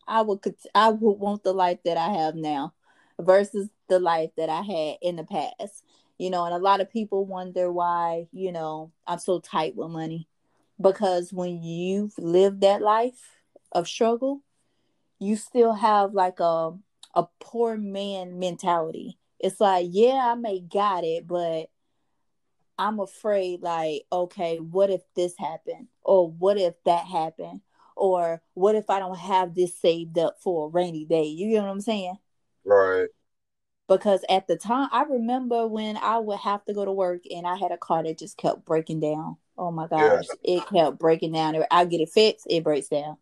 I 0.06 0.22
would 0.22 0.40
I 0.74 0.90
would 0.90 1.18
want 1.18 1.44
the 1.44 1.52
life 1.52 1.78
that 1.84 1.96
I 1.96 2.10
have 2.10 2.34
now 2.34 2.74
versus 3.18 3.68
the 3.88 3.98
life 3.98 4.30
that 4.36 4.48
I 4.48 4.62
had 4.62 4.96
in 5.02 5.16
the 5.16 5.24
past. 5.24 5.84
You 6.18 6.30
know, 6.30 6.44
and 6.44 6.54
a 6.54 6.58
lot 6.58 6.80
of 6.80 6.90
people 6.90 7.24
wonder 7.24 7.72
why, 7.72 8.26
you 8.32 8.52
know, 8.52 8.92
I'm 9.06 9.18
so 9.18 9.40
tight 9.40 9.74
with 9.74 9.90
money. 9.90 10.28
Because 10.80 11.32
when 11.32 11.62
you've 11.62 12.12
lived 12.18 12.60
that 12.62 12.82
life 12.82 13.36
of 13.72 13.88
struggle, 13.88 14.42
you 15.20 15.36
still 15.36 15.74
have 15.74 16.14
like 16.14 16.40
a 16.40 16.72
a 17.14 17.26
poor 17.38 17.76
man 17.76 18.38
mentality. 18.38 19.18
It's 19.38 19.60
like, 19.60 19.86
yeah, 19.90 20.32
I 20.32 20.34
may 20.34 20.60
got 20.60 21.04
it, 21.04 21.26
but 21.26 21.70
I'm 22.78 23.00
afraid 23.00 23.62
like, 23.62 24.02
okay, 24.12 24.58
what 24.58 24.90
if 24.90 25.02
this 25.14 25.34
happened? 25.38 25.88
Or 26.02 26.30
what 26.30 26.56
if 26.58 26.74
that 26.84 27.06
happened? 27.06 27.60
Or 27.96 28.42
what 28.54 28.74
if 28.74 28.88
I 28.88 28.98
don't 28.98 29.18
have 29.18 29.54
this 29.54 29.76
saved 29.76 30.18
up 30.18 30.36
for 30.40 30.66
a 30.66 30.70
rainy 30.70 31.04
day? 31.04 31.24
You 31.24 31.54
know 31.54 31.62
what 31.62 31.70
I'm 31.70 31.80
saying? 31.80 32.16
Right. 32.64 33.08
Because 33.88 34.24
at 34.30 34.46
the 34.46 34.56
time, 34.56 34.88
I 34.92 35.02
remember 35.02 35.66
when 35.66 35.96
I 35.96 36.18
would 36.18 36.38
have 36.38 36.64
to 36.66 36.74
go 36.74 36.84
to 36.84 36.92
work 36.92 37.22
and 37.30 37.46
I 37.46 37.56
had 37.56 37.72
a 37.72 37.76
car 37.76 38.04
that 38.04 38.18
just 38.18 38.36
kept 38.36 38.64
breaking 38.64 39.00
down. 39.00 39.36
Oh 39.58 39.72
my 39.72 39.88
gosh, 39.88 40.26
yeah. 40.42 40.58
it 40.58 40.66
kept 40.68 40.98
breaking 40.98 41.32
down. 41.32 41.56
I 41.70 41.84
get 41.86 42.00
it 42.00 42.08
fixed, 42.08 42.46
it 42.48 42.62
breaks 42.62 42.88
down 42.88 43.16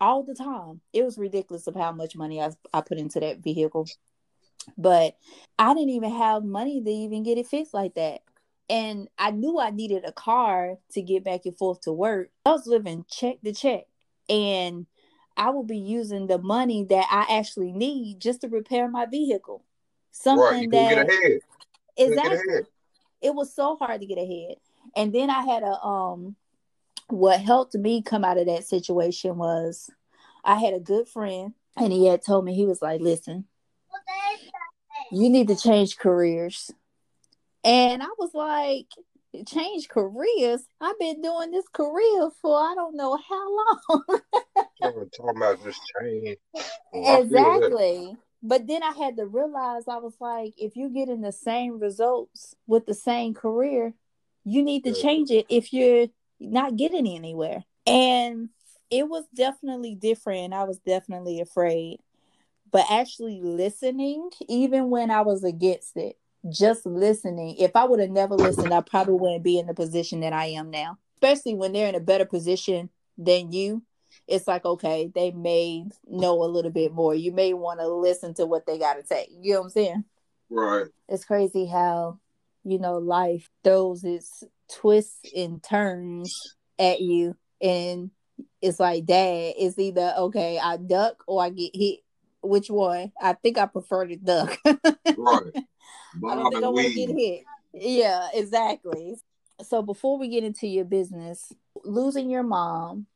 all 0.00 0.22
the 0.22 0.34
time. 0.34 0.80
It 0.92 1.04
was 1.04 1.18
ridiculous 1.18 1.66
of 1.66 1.76
how 1.76 1.92
much 1.92 2.16
money 2.16 2.40
I, 2.40 2.50
I 2.72 2.80
put 2.80 2.98
into 2.98 3.20
that 3.20 3.38
vehicle. 3.38 3.86
But 4.76 5.16
I 5.58 5.74
didn't 5.74 5.90
even 5.90 6.14
have 6.14 6.44
money 6.44 6.82
to 6.82 6.90
even 6.90 7.22
get 7.22 7.38
it 7.38 7.46
fixed 7.46 7.74
like 7.74 7.94
that. 7.94 8.20
And 8.68 9.08
I 9.18 9.32
knew 9.32 9.58
I 9.58 9.70
needed 9.70 10.04
a 10.04 10.12
car 10.12 10.76
to 10.92 11.02
get 11.02 11.24
back 11.24 11.40
and 11.44 11.56
forth 11.56 11.80
to 11.82 11.92
work. 11.92 12.30
I 12.46 12.52
was 12.52 12.66
living 12.66 13.04
check 13.08 13.40
to 13.42 13.52
check. 13.52 13.84
And 14.28 14.86
I 15.36 15.50
will 15.50 15.64
be 15.64 15.78
using 15.78 16.26
the 16.26 16.38
money 16.38 16.84
that 16.84 17.06
I 17.10 17.38
actually 17.38 17.72
need 17.72 18.20
just 18.20 18.42
to 18.42 18.48
repair 18.48 18.88
my 18.88 19.06
vehicle. 19.06 19.64
Something 20.12 20.42
right, 20.42 20.70
that 20.70 21.30
exactly. 21.96 22.62
It 23.22 23.34
was 23.34 23.54
so 23.54 23.76
hard 23.76 24.00
to 24.00 24.06
get 24.06 24.18
ahead. 24.18 24.56
And 24.96 25.12
then 25.12 25.30
I 25.30 25.42
had 25.42 25.62
a 25.62 25.82
um 25.82 26.36
what 27.10 27.40
helped 27.40 27.74
me 27.74 28.02
come 28.02 28.24
out 28.24 28.38
of 28.38 28.46
that 28.46 28.64
situation 28.64 29.36
was 29.36 29.90
I 30.44 30.56
had 30.56 30.74
a 30.74 30.80
good 30.80 31.08
friend 31.08 31.54
and 31.76 31.92
he 31.92 32.06
had 32.06 32.24
told 32.24 32.44
me 32.44 32.54
he 32.54 32.66
was 32.66 32.82
like, 32.82 33.00
"Listen, 33.00 33.46
you 35.10 35.28
need 35.28 35.48
to 35.48 35.56
change 35.56 35.98
careers." 35.98 36.70
And 37.62 38.02
I 38.02 38.08
was 38.18 38.30
like, 38.32 38.86
change 39.46 39.88
careers. 39.88 40.62
I've 40.80 40.98
been 40.98 41.20
doing 41.20 41.50
this 41.50 41.68
career 41.72 42.30
for 42.40 42.58
I 42.58 42.74
don't 42.74 42.96
know 42.96 43.16
how 43.16 43.56
long. 43.56 44.04
talking 45.16 45.36
about 45.36 45.62
just 45.62 45.80
change. 46.00 46.38
Oh, 46.94 47.22
exactly. 47.22 48.16
But 48.42 48.66
then 48.66 48.82
I 48.82 48.92
had 48.92 49.16
to 49.18 49.26
realize 49.26 49.86
I 49.86 49.98
was 49.98 50.14
like, 50.18 50.54
if 50.56 50.76
you're 50.76 50.88
getting 50.88 51.20
the 51.20 51.32
same 51.32 51.78
results 51.78 52.54
with 52.66 52.86
the 52.86 52.94
same 52.94 53.34
career, 53.34 53.92
you 54.44 54.62
need 54.62 54.84
to 54.84 54.94
change 54.94 55.30
it 55.30 55.46
if 55.50 55.72
you're 55.74 56.06
not 56.40 56.76
getting 56.76 57.06
anywhere. 57.06 57.64
And 57.86 58.48
it 58.90 59.08
was 59.08 59.24
definitely 59.34 59.94
different. 59.94 60.52
I 60.52 60.64
was 60.64 60.78
definitely 60.78 61.40
afraid. 61.40 61.98
But 62.72 62.86
actually 62.90 63.40
listening, 63.42 64.30
even 64.48 64.90
when 64.90 65.10
I 65.10 65.22
was 65.22 65.44
against 65.44 65.96
it, 65.96 66.16
just 66.48 66.86
listening. 66.86 67.56
If 67.58 67.74
I 67.74 67.84
would 67.84 68.00
have 68.00 68.10
never 68.10 68.34
listened, 68.34 68.72
I 68.72 68.80
probably 68.80 69.14
wouldn't 69.14 69.42
be 69.42 69.58
in 69.58 69.66
the 69.66 69.74
position 69.74 70.20
that 70.20 70.32
I 70.32 70.46
am 70.46 70.70
now. 70.70 70.98
Especially 71.16 71.54
when 71.54 71.72
they're 71.72 71.88
in 71.88 71.94
a 71.94 72.00
better 72.00 72.24
position 72.24 72.88
than 73.18 73.52
you. 73.52 73.82
It's 74.26 74.46
like, 74.46 74.64
okay, 74.64 75.10
they 75.14 75.32
may 75.32 75.84
know 76.06 76.42
a 76.42 76.46
little 76.46 76.70
bit 76.70 76.92
more. 76.92 77.14
You 77.14 77.32
may 77.32 77.52
want 77.52 77.80
to 77.80 77.88
listen 77.88 78.34
to 78.34 78.46
what 78.46 78.66
they 78.66 78.78
got 78.78 78.94
to 78.94 79.06
say. 79.06 79.28
You 79.30 79.54
know 79.54 79.60
what 79.60 79.64
I'm 79.64 79.70
saying? 79.70 80.04
Right. 80.48 80.86
It's 81.08 81.24
crazy 81.24 81.66
how, 81.66 82.18
you 82.64 82.78
know, 82.78 82.98
life 82.98 83.50
throws 83.64 84.04
its 84.04 84.44
twists 84.72 85.20
and 85.36 85.62
turns 85.62 86.56
at 86.78 87.00
you 87.00 87.36
and 87.60 88.10
it's 88.62 88.80
like 88.80 89.04
dad 89.04 89.54
it's 89.58 89.78
either 89.78 90.14
okay 90.16 90.58
i 90.58 90.76
duck 90.76 91.22
or 91.26 91.42
i 91.42 91.50
get 91.50 91.74
hit. 91.74 92.00
Which 92.42 92.70
one? 92.70 93.12
I 93.20 93.34
think 93.34 93.58
i 93.58 93.66
prefer 93.66 94.06
to 94.06 94.16
duck. 94.16 94.56
Right. 95.18 95.52
I 96.26 96.34
don't 96.34 96.50
think 96.50 96.64
i 96.64 96.68
want 96.68 96.86
to 96.86 96.94
get 96.94 97.10
hit. 97.10 97.44
Yeah 97.74 98.28
exactly. 98.32 99.16
So 99.62 99.82
before 99.82 100.18
we 100.18 100.28
get 100.28 100.44
into 100.44 100.66
your 100.66 100.86
business 100.86 101.52
losing 101.84 102.30
your 102.30 102.42
mom 102.42 103.06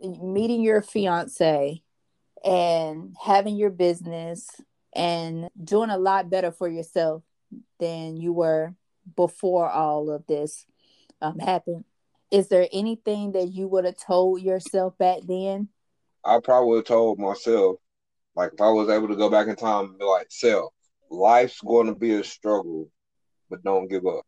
meeting 0.00 0.62
your 0.62 0.82
fiance 0.82 1.82
and 2.44 3.14
having 3.22 3.56
your 3.56 3.70
business 3.70 4.48
and 4.94 5.48
doing 5.62 5.90
a 5.90 5.98
lot 5.98 6.28
better 6.28 6.50
for 6.50 6.68
yourself 6.68 7.22
than 7.78 8.16
you 8.16 8.32
were 8.32 8.74
before 9.16 9.70
all 9.70 10.10
of 10.10 10.26
this 10.26 10.66
um, 11.22 11.38
happened. 11.38 11.84
Is 12.30 12.48
there 12.48 12.68
anything 12.72 13.32
that 13.32 13.52
you 13.52 13.68
would 13.68 13.84
have 13.84 13.96
told 13.96 14.42
yourself 14.42 14.96
back 14.98 15.20
then? 15.26 15.68
I 16.24 16.40
probably 16.42 16.68
would 16.70 16.76
have 16.78 16.84
told 16.86 17.18
myself, 17.18 17.76
like 18.34 18.52
if 18.54 18.60
I 18.60 18.70
was 18.70 18.88
able 18.88 19.08
to 19.08 19.16
go 19.16 19.30
back 19.30 19.48
in 19.48 19.56
time 19.56 19.86
and 19.86 19.98
be 19.98 20.04
like, 20.04 20.26
self, 20.30 20.72
life's 21.10 21.60
going 21.60 21.86
to 21.86 21.94
be 21.94 22.14
a 22.14 22.24
struggle, 22.24 22.88
but 23.50 23.62
don't 23.62 23.88
give 23.88 24.06
up. 24.06 24.24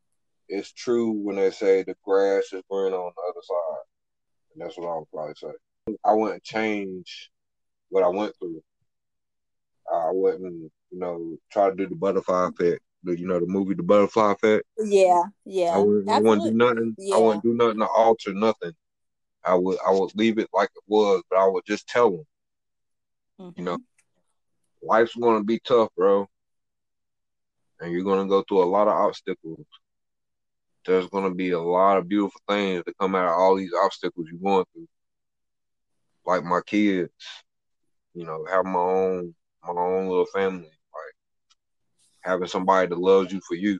It's 0.48 0.72
true 0.72 1.12
when 1.12 1.36
they 1.36 1.50
say 1.50 1.82
the 1.82 1.96
grass 2.04 2.44
is 2.52 2.62
green 2.70 2.92
on 2.92 3.12
the 3.16 3.22
other 3.22 3.40
side. 3.42 3.82
And 4.52 4.62
that's 4.62 4.76
what 4.78 4.88
I 4.88 4.98
would 4.98 5.10
probably 5.10 5.34
say. 5.36 5.96
I 6.04 6.12
wouldn't 6.12 6.44
change 6.44 7.30
what 7.88 8.04
I 8.04 8.08
went 8.08 8.34
through. 8.38 8.62
I 9.92 10.10
wouldn't, 10.12 10.70
you 10.90 10.98
know, 10.98 11.36
try 11.50 11.70
to 11.70 11.76
do 11.76 11.88
the 11.88 11.94
butterfly 11.94 12.48
effect 12.48 12.82
the 13.04 13.18
you 13.18 13.26
know 13.26 13.38
the 13.38 13.46
movie 13.46 13.74
The 13.74 13.82
Butterfly 13.82 14.32
Effect. 14.32 14.66
Yeah, 14.78 15.22
yeah. 15.44 15.70
I, 15.74 15.78
would, 15.78 16.08
I 16.08 16.20
wouldn't 16.20 16.44
do 16.44 16.56
nothing. 16.56 16.94
Yeah. 16.98 17.16
I 17.16 17.18
wouldn't 17.18 17.44
do 17.44 17.54
nothing 17.54 17.80
to 17.80 17.86
alter 17.86 18.34
nothing. 18.34 18.72
I 19.44 19.54
would 19.54 19.78
I 19.86 19.90
would 19.90 20.10
leave 20.14 20.38
it 20.38 20.48
like 20.52 20.70
it 20.74 20.82
was, 20.86 21.22
but 21.30 21.38
I 21.38 21.46
would 21.46 21.64
just 21.66 21.86
tell 21.86 22.10
them. 22.10 22.24
Mm-hmm. 23.40 23.60
You 23.60 23.64
know, 23.64 23.76
mm-hmm. 23.76 24.86
life's 24.86 25.14
gonna 25.14 25.44
be 25.44 25.60
tough, 25.60 25.90
bro, 25.96 26.28
and 27.80 27.92
you're 27.92 28.04
gonna 28.04 28.28
go 28.28 28.42
through 28.42 28.62
a 28.62 28.64
lot 28.64 28.88
of 28.88 28.94
obstacles. 28.94 29.66
There's 30.86 31.06
gonna 31.08 31.34
be 31.34 31.50
a 31.50 31.60
lot 31.60 31.98
of 31.98 32.08
beautiful 32.08 32.40
things 32.48 32.82
that 32.86 32.98
come 32.98 33.14
out 33.14 33.26
of 33.26 33.38
all 33.38 33.56
these 33.56 33.72
obstacles 33.84 34.26
you're 34.30 34.40
going 34.40 34.64
through. 34.72 34.88
Like 36.26 36.44
my 36.44 36.60
kids, 36.64 37.12
you 38.14 38.24
know, 38.24 38.46
have 38.50 38.64
my 38.64 38.78
own 38.78 39.34
my 39.62 39.80
own 39.80 40.08
little 40.08 40.26
family 40.26 40.70
having 42.24 42.48
somebody 42.48 42.88
that 42.88 42.98
loves 42.98 43.32
you 43.32 43.40
for 43.46 43.54
you. 43.54 43.78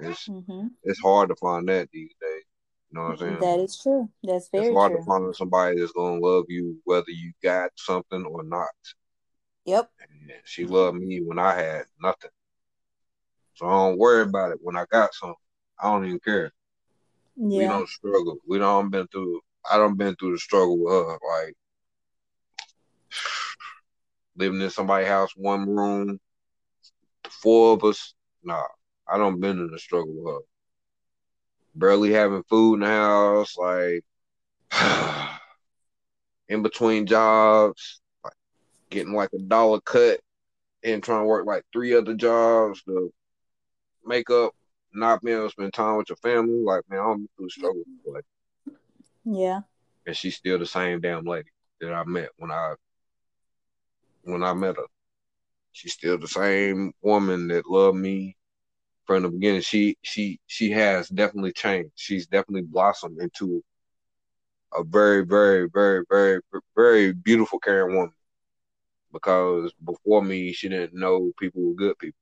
It's 0.00 0.28
mm-hmm. 0.28 0.68
it's 0.82 1.00
hard 1.00 1.28
to 1.28 1.36
find 1.36 1.68
that 1.68 1.90
these 1.92 2.14
days. 2.20 2.44
You 2.90 2.98
know 2.98 3.02
what 3.08 3.12
I'm 3.12 3.18
saying? 3.18 3.40
That 3.40 3.60
is 3.60 3.78
true. 3.78 4.08
That's 4.22 4.48
very 4.48 4.66
It's 4.66 4.74
hard 4.74 4.92
true. 4.92 5.00
to 5.00 5.04
find 5.04 5.36
somebody 5.36 5.78
that's 5.78 5.92
gonna 5.92 6.20
love 6.20 6.46
you 6.48 6.80
whether 6.84 7.10
you 7.10 7.32
got 7.42 7.70
something 7.76 8.24
or 8.24 8.42
not. 8.42 8.68
Yep. 9.66 9.90
And 10.00 10.32
she 10.44 10.64
loved 10.64 10.98
me 10.98 11.20
when 11.20 11.38
I 11.38 11.54
had 11.54 11.84
nothing. 12.02 12.30
So 13.54 13.66
I 13.66 13.70
don't 13.70 13.98
worry 13.98 14.22
about 14.22 14.52
it 14.52 14.58
when 14.62 14.76
I 14.76 14.86
got 14.90 15.14
something. 15.14 15.36
I 15.78 15.90
don't 15.90 16.06
even 16.06 16.20
care. 16.20 16.50
Yeah. 17.36 17.58
We 17.58 17.64
don't 17.64 17.88
struggle. 17.88 18.38
We 18.46 18.58
don't 18.58 18.90
been 18.90 19.06
through 19.08 19.40
I 19.70 19.76
don't 19.76 19.98
been 19.98 20.16
through 20.16 20.32
the 20.32 20.38
struggle 20.38 20.78
with 20.78 20.92
her. 20.92 21.18
Like 21.44 21.54
living 24.36 24.60
in 24.62 24.70
somebody's 24.70 25.08
house, 25.08 25.30
one 25.36 25.68
room, 25.68 26.18
four 27.40 27.74
of 27.74 27.84
us, 27.84 28.14
nah, 28.42 28.66
I 29.08 29.18
don't 29.18 29.40
been 29.40 29.58
in 29.58 29.70
the 29.70 29.78
struggle 29.78 30.14
with 30.14 30.34
her. 30.34 30.40
Barely 31.74 32.12
having 32.12 32.42
food 32.44 32.74
in 32.74 32.80
the 32.80 32.86
house, 32.86 33.56
like 33.56 34.04
in 36.48 36.62
between 36.62 37.06
jobs, 37.06 38.00
like 38.24 38.34
getting 38.90 39.14
like 39.14 39.30
a 39.32 39.38
dollar 39.38 39.80
cut 39.80 40.20
and 40.82 41.02
trying 41.02 41.22
to 41.22 41.26
work 41.26 41.46
like 41.46 41.64
three 41.72 41.94
other 41.94 42.14
jobs 42.14 42.82
to 42.84 43.12
make 44.04 44.30
up, 44.30 44.52
not 44.92 45.22
being 45.22 45.36
able 45.36 45.46
to 45.46 45.52
spend 45.52 45.72
time 45.72 45.96
with 45.96 46.08
your 46.08 46.16
family. 46.16 46.62
Like, 46.62 46.82
man, 46.88 47.00
I 47.00 47.02
don't 47.04 47.30
through 47.36 47.50
struggle. 47.50 47.84
Like, 48.06 48.24
yeah. 49.24 49.60
And 50.06 50.16
she's 50.16 50.36
still 50.36 50.58
the 50.58 50.66
same 50.66 51.00
damn 51.00 51.24
lady 51.24 51.50
that 51.80 51.92
I 51.92 52.04
met 52.04 52.30
when 52.36 52.50
I 52.50 52.74
when 54.22 54.42
I 54.42 54.52
met 54.54 54.76
her. 54.76 54.86
She's 55.72 55.92
still 55.92 56.18
the 56.18 56.28
same 56.28 56.92
woman 57.02 57.48
that 57.48 57.70
loved 57.70 57.98
me 57.98 58.36
from 59.06 59.22
the 59.22 59.28
beginning. 59.28 59.60
She 59.62 59.96
she 60.02 60.40
she 60.46 60.70
has 60.70 61.08
definitely 61.08 61.52
changed. 61.52 61.92
She's 61.96 62.26
definitely 62.26 62.62
blossomed 62.62 63.20
into 63.20 63.62
a 64.76 64.84
very 64.84 65.24
very 65.24 65.68
very 65.68 66.04
very 66.08 66.40
very 66.76 67.12
beautiful 67.12 67.58
caring 67.58 67.96
woman. 67.96 68.14
Because 69.12 69.72
before 69.84 70.22
me, 70.22 70.52
she 70.52 70.68
didn't 70.68 70.94
know 70.94 71.32
people 71.38 71.62
were 71.62 71.74
good 71.74 71.98
people. 71.98 72.16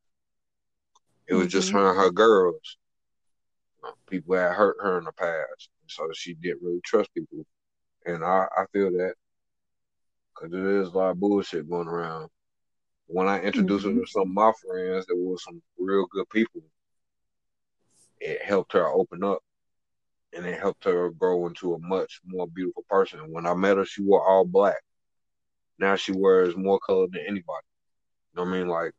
It 1.26 1.34
was 1.34 1.48
mm-hmm. 1.48 1.50
just 1.50 1.70
her 1.72 1.90
and 1.90 1.98
her 1.98 2.10
girls. 2.10 2.78
People 4.08 4.36
had 4.36 4.52
hurt 4.52 4.76
her 4.80 4.98
in 4.98 5.04
the 5.04 5.12
past, 5.12 5.68
so 5.86 6.08
she 6.14 6.34
didn't 6.34 6.62
really 6.62 6.80
trust 6.84 7.12
people. 7.12 7.44
And 8.06 8.24
I, 8.24 8.46
I 8.56 8.64
feel 8.72 8.90
that 8.92 9.14
because 10.34 10.50
there 10.50 10.80
is 10.80 10.88
a 10.88 10.96
lot 10.96 11.10
of 11.10 11.20
bullshit 11.20 11.68
going 11.68 11.88
around 11.88 12.30
when 13.08 13.26
I 13.26 13.40
introduced 13.40 13.86
mm-hmm. 13.86 13.98
her 13.98 14.04
to 14.04 14.10
some 14.10 14.22
of 14.22 14.28
my 14.28 14.52
friends 14.64 15.06
that 15.06 15.16
were 15.16 15.38
some 15.38 15.62
real 15.78 16.06
good 16.06 16.28
people, 16.30 16.62
it 18.20 18.42
helped 18.42 18.74
her 18.74 18.86
open 18.86 19.24
up 19.24 19.40
and 20.34 20.46
it 20.46 20.58
helped 20.58 20.84
her 20.84 21.10
grow 21.10 21.46
into 21.46 21.74
a 21.74 21.78
much 21.78 22.20
more 22.26 22.46
beautiful 22.46 22.84
person. 22.88 23.20
When 23.32 23.46
I 23.46 23.54
met 23.54 23.78
her, 23.78 23.86
she 23.86 24.02
wore 24.02 24.28
all 24.28 24.44
black. 24.44 24.82
Now 25.78 25.96
she 25.96 26.12
wears 26.12 26.56
more 26.56 26.78
color 26.80 27.06
than 27.10 27.22
anybody. 27.22 27.66
You 28.34 28.36
know 28.36 28.42
what 28.42 28.56
I 28.56 28.58
mean? 28.58 28.68
Like, 28.68 28.92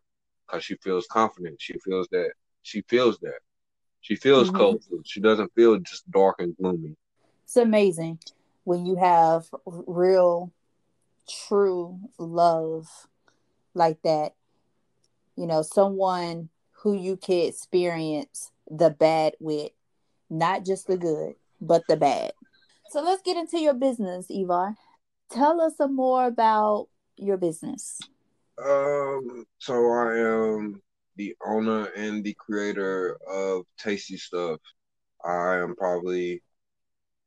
because 0.48 0.64
she 0.64 0.76
feels 0.78 1.06
confident. 1.08 1.62
She 1.62 1.78
feels 1.86 2.08
that. 2.12 2.32
She 2.64 2.82
feels 2.88 3.20
that. 3.20 3.40
She 4.02 4.16
feels 4.16 4.48
mm-hmm. 4.48 4.58
colorful. 4.58 5.00
She 5.06 5.20
doesn't 5.20 5.54
feel 5.54 5.78
just 5.80 6.10
dark 6.10 6.38
and 6.40 6.58
gloomy. 6.58 6.96
It's 7.44 7.58
amazing 7.58 8.20
when 8.64 8.86
you 8.86 8.96
have 8.96 9.46
real, 9.66 10.52
true 11.28 12.00
love 12.18 12.88
like 13.80 14.00
that, 14.04 14.34
you 15.36 15.48
know, 15.48 15.64
someone 15.64 16.50
who 16.84 16.94
you 16.94 17.18
can 17.18 17.48
experience 17.48 18.52
the 18.70 18.92
bad 18.92 19.34
with, 19.40 19.72
not 20.30 20.64
just 20.66 20.86
the 20.86 20.98
good, 20.98 21.34
but 21.60 21.88
the 21.88 21.98
bad. 21.98 22.34
So 22.92 23.02
let's 23.02 23.24
get 23.24 23.38
into 23.38 23.60
your 23.60 23.74
business, 23.74 24.28
Ivar. 24.30 24.76
Tell 25.32 25.62
us 25.62 25.78
some 25.78 25.96
more 25.96 26.26
about 26.26 26.90
your 27.18 27.38
business. 27.38 28.00
Um, 28.64 29.46
so 29.60 29.74
I 29.74 30.18
am 30.18 30.82
the 31.16 31.36
owner 31.46 31.86
and 31.96 32.24
the 32.24 32.34
creator 32.34 33.18
of 33.32 33.64
Tasty 33.78 34.18
Stuff. 34.18 34.60
I 35.24 35.58
am 35.58 35.76
probably 35.76 36.42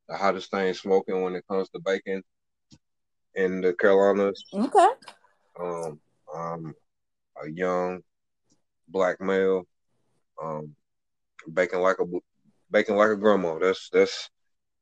the 0.09 0.17
hottest 0.17 0.51
thing 0.51 0.73
smoking 0.75 1.23
when 1.23 1.35
it 1.35 1.45
comes 1.49 1.69
to 1.71 1.81
bacon 1.81 2.23
in 3.35 3.61
the 3.61 3.73
Carolinas. 3.75 4.45
Okay. 4.53 4.89
Um, 5.59 6.01
um, 6.35 6.75
a 7.43 7.51
young 7.51 8.03
black 8.89 9.21
male, 9.21 9.65
um, 10.43 10.75
baking 11.53 11.81
like 11.81 11.99
a 12.01 12.05
baking 12.71 12.97
like 12.97 13.11
a 13.11 13.17
grandma. 13.17 13.59
That's 13.59 13.89
that's 13.91 14.31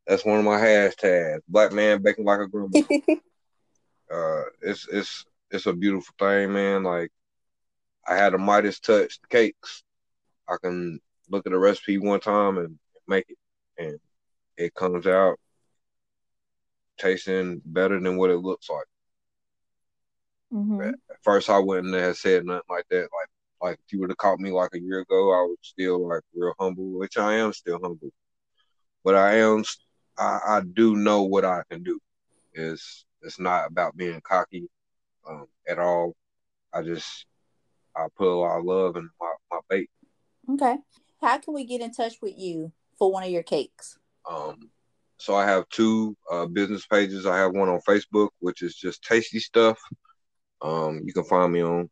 that's 0.06 0.24
one 0.24 0.38
of 0.38 0.44
my 0.44 0.58
hashtags. 0.58 1.40
Black 1.48 1.72
man 1.72 2.02
baking 2.02 2.24
like 2.24 2.40
a 2.40 2.46
grandma. 2.46 2.78
uh, 4.12 4.42
it's 4.62 4.86
it's 4.88 5.24
it's 5.50 5.66
a 5.66 5.72
beautiful 5.72 6.14
thing, 6.18 6.52
man. 6.52 6.82
Like 6.82 7.10
I 8.06 8.16
had 8.16 8.34
a 8.34 8.38
Midas 8.38 8.80
touch 8.80 9.18
cakes. 9.28 9.82
I 10.48 10.56
can 10.62 11.00
look 11.28 11.46
at 11.46 11.52
the 11.52 11.58
recipe 11.58 11.98
one 11.98 12.20
time 12.20 12.58
and 12.58 12.78
make 13.06 13.26
it, 13.28 13.38
and 13.78 13.98
it 14.56 14.74
comes 14.74 15.06
out 15.06 15.38
tasting 16.98 17.62
better 17.64 17.98
than 18.00 18.16
what 18.16 18.30
it 18.30 18.38
looks 18.38 18.68
like. 18.68 18.86
Mm-hmm. 20.52 20.80
At 20.82 20.96
first, 21.22 21.48
I 21.48 21.58
wouldn't 21.58 21.94
have 21.94 22.16
said 22.16 22.44
nothing 22.44 22.62
like 22.68 22.86
that. 22.90 23.02
Like, 23.02 23.28
like 23.62 23.78
if 23.84 23.92
you 23.92 24.00
would 24.00 24.10
have 24.10 24.16
caught 24.16 24.40
me 24.40 24.50
like 24.50 24.70
a 24.74 24.80
year 24.80 25.00
ago, 25.00 25.30
I 25.32 25.42
was 25.42 25.58
still 25.62 26.08
like 26.08 26.22
real 26.34 26.54
humble, 26.58 26.98
which 26.98 27.16
I 27.16 27.34
am 27.34 27.52
still 27.52 27.78
humble. 27.80 28.10
But 29.04 29.14
I 29.14 29.36
am, 29.38 29.64
I, 30.18 30.38
I 30.46 30.62
do 30.72 30.96
know 30.96 31.22
what 31.22 31.44
I 31.44 31.62
can 31.70 31.82
do. 31.82 31.98
It's 32.52 33.04
it's 33.22 33.38
not 33.38 33.70
about 33.70 33.96
being 33.96 34.20
cocky 34.22 34.68
um, 35.28 35.46
at 35.68 35.78
all. 35.78 36.16
I 36.72 36.82
just 36.82 37.26
I 37.96 38.06
put 38.16 38.28
a 38.28 38.34
lot 38.34 38.58
of 38.58 38.64
love 38.64 38.96
in 38.96 39.08
my 39.20 39.32
my 39.52 39.58
bake. 39.68 39.90
Okay, 40.50 40.78
how 41.20 41.38
can 41.38 41.54
we 41.54 41.64
get 41.64 41.80
in 41.80 41.92
touch 41.92 42.14
with 42.20 42.34
you 42.36 42.72
for 42.98 43.12
one 43.12 43.22
of 43.22 43.30
your 43.30 43.44
cakes? 43.44 43.98
Um, 44.28 44.70
so 45.16 45.34
I 45.34 45.44
have 45.46 45.68
two 45.68 46.16
uh, 46.30 46.46
business 46.46 46.86
pages. 46.86 47.26
I 47.26 47.38
have 47.38 47.52
one 47.52 47.68
on 47.68 47.80
Facebook, 47.86 48.30
which 48.40 48.62
is 48.62 48.74
just 48.74 49.04
Tasty 49.04 49.38
Stuff 49.38 49.78
um, 50.62 51.01
you 51.05 51.12
can 51.12 51.25
find 51.25 51.53
me 51.53 51.62
on 51.62 51.88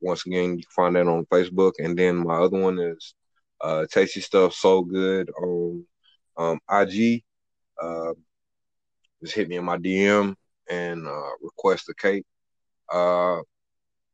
once 0.00 0.26
again, 0.26 0.58
you 0.58 0.64
can 0.64 0.72
find 0.74 0.96
that 0.96 1.06
on 1.06 1.26
Facebook. 1.26 1.72
And 1.78 1.98
then 1.98 2.16
my 2.16 2.36
other 2.36 2.58
one 2.58 2.78
is 2.78 3.14
uh 3.60 3.86
Tasty 3.90 4.20
Stuff 4.20 4.54
So 4.54 4.82
Good 4.82 5.30
on 5.30 5.84
um, 6.36 6.58
IG. 6.70 7.22
Uh, 7.80 8.12
just 9.22 9.34
hit 9.34 9.48
me 9.48 9.56
in 9.56 9.64
my 9.64 9.78
DM 9.78 10.34
and 10.68 11.06
uh, 11.06 11.30
request 11.40 11.88
a 11.88 11.94
cake. 11.94 12.24
Uh, 12.92 13.38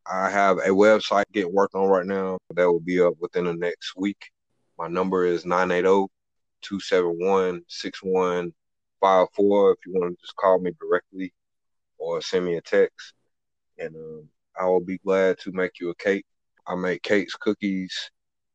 I 0.06 0.30
have 0.30 0.58
a 0.58 0.68
website 0.68 1.24
getting 1.32 1.52
worked 1.52 1.74
on 1.74 1.88
right 1.88 2.06
now 2.06 2.38
that 2.54 2.66
will 2.66 2.80
be 2.80 3.00
up 3.00 3.14
within 3.20 3.44
the 3.44 3.54
next 3.54 3.94
week. 3.96 4.30
My 4.78 4.88
number 4.88 5.24
is 5.24 5.44
980 5.44 6.08
271 6.62 7.62
6154 7.68 9.72
if 9.72 9.78
you 9.86 9.92
want 9.94 10.12
to 10.12 10.20
just 10.20 10.36
call 10.36 10.60
me 10.60 10.72
directly 10.80 11.32
or 11.98 12.20
send 12.20 12.44
me 12.44 12.56
a 12.56 12.60
text. 12.60 13.14
And 13.78 13.94
um, 13.96 14.28
I 14.58 14.66
will 14.66 14.80
be 14.80 14.98
glad 14.98 15.38
to 15.40 15.52
make 15.52 15.80
you 15.80 15.90
a 15.90 15.94
cake. 15.94 16.24
I 16.66 16.74
make 16.74 17.02
cakes, 17.02 17.34
cookies, 17.34 18.10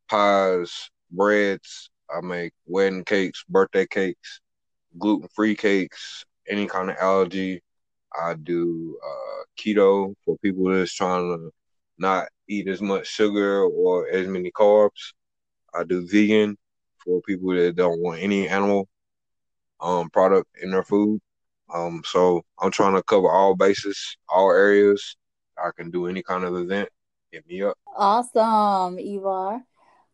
pies, 0.10 0.90
breads. 1.12 1.90
I 2.16 2.22
make 2.22 2.54
wedding 2.66 3.06
cakes, 3.06 3.44
birthday 3.50 3.88
cakes, 3.88 4.42
gluten 5.00 5.28
free 5.36 5.56
cakes, 5.56 6.26
any 6.48 6.68
kind 6.68 6.90
of 6.90 6.98
allergy. 6.98 7.62
I 8.16 8.36
do 8.36 9.00
uh, 9.04 9.44
keto 9.58 10.14
for 10.24 10.38
people 10.40 10.72
that's 10.72 10.94
trying 10.94 11.30
to 11.30 11.52
not 11.98 12.28
eat 12.48 12.68
as 12.68 12.82
much 12.82 13.08
sugar 13.08 13.64
or 13.64 14.08
as 14.10 14.28
many 14.28 14.52
carbs. 14.52 15.14
I 15.74 15.84
do 15.84 16.06
vegan 16.08 16.58
for 17.04 17.22
people 17.22 17.56
that 17.56 17.76
don't 17.76 18.02
want 18.02 18.22
any 18.22 18.48
animal 18.48 18.88
um, 19.82 20.10
product 20.10 20.50
in 20.62 20.72
their 20.72 20.84
food. 20.84 21.20
Um, 21.74 22.02
so 22.06 22.44
I'm 22.60 22.72
trying 22.72 22.96
to 22.96 23.04
cover 23.04 23.30
all 23.30 23.56
bases, 23.56 24.18
all 24.30 24.52
areas. 24.52 25.16
I 25.58 25.70
can 25.76 25.92
do 25.92 26.08
any 26.08 26.24
kind 26.24 26.44
of 26.44 26.56
event. 26.56 26.90
Hit 27.32 27.48
me 27.48 27.64
up. 27.64 27.78
Awesome, 27.96 28.98
Ivar. 29.00 29.62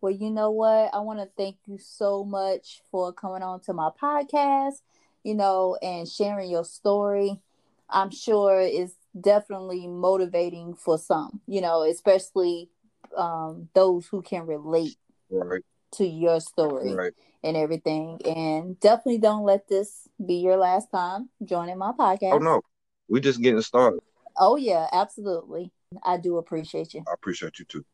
Well, 0.02 0.14
you 0.14 0.30
know 0.30 0.52
what? 0.52 0.94
I 0.94 1.00
want 1.00 1.20
to 1.20 1.30
thank 1.38 1.58
you 1.66 1.78
so 1.78 2.24
much 2.24 2.82
for 2.90 3.12
coming 3.12 3.44
on 3.44 3.60
to 3.62 3.74
my 3.74 3.90
podcast, 4.02 4.82
you 5.24 5.36
know, 5.36 5.78
and 5.82 6.08
sharing 6.08 6.50
your 6.50 6.64
story. 6.64 7.42
I'm 7.90 8.12
sure 8.12 8.62
it's 8.62 8.94
definitely 9.20 9.88
motivating 9.88 10.76
for 10.76 10.98
some, 10.98 11.42
you 11.48 11.60
know, 11.60 11.84
especially 11.84 12.70
um, 13.18 13.70
those 13.74 14.06
who 14.08 14.22
can 14.22 14.46
relate 14.46 14.96
right. 15.30 15.64
to 15.94 16.06
your 16.06 16.40
story 16.40 16.94
right. 16.94 17.14
And 17.44 17.56
everything. 17.56 18.20
And 18.26 18.80
definitely 18.80 19.20
don't 19.20 19.44
let 19.44 19.68
this 19.68 20.08
be 20.26 20.36
your 20.36 20.58
last 20.58 20.92
time 20.92 21.30
joining 21.44 21.78
my 21.78 21.92
oh, 21.92 21.96
podcast. 21.98 22.34
Oh, 22.34 22.38
no. 22.40 22.62
We're 23.08 23.22
just 23.22 23.42
getting 23.42 23.62
started. 23.62 24.02
Oh, 24.38 24.56
yeah, 24.56 24.88
absolutely. 24.92 25.72
I 26.04 26.18
do 26.18 26.38
appreciate 26.38 26.94
you. 26.94 27.04
I 27.08 27.14
appreciate 27.14 27.60
you 27.60 27.66
too. 27.66 27.86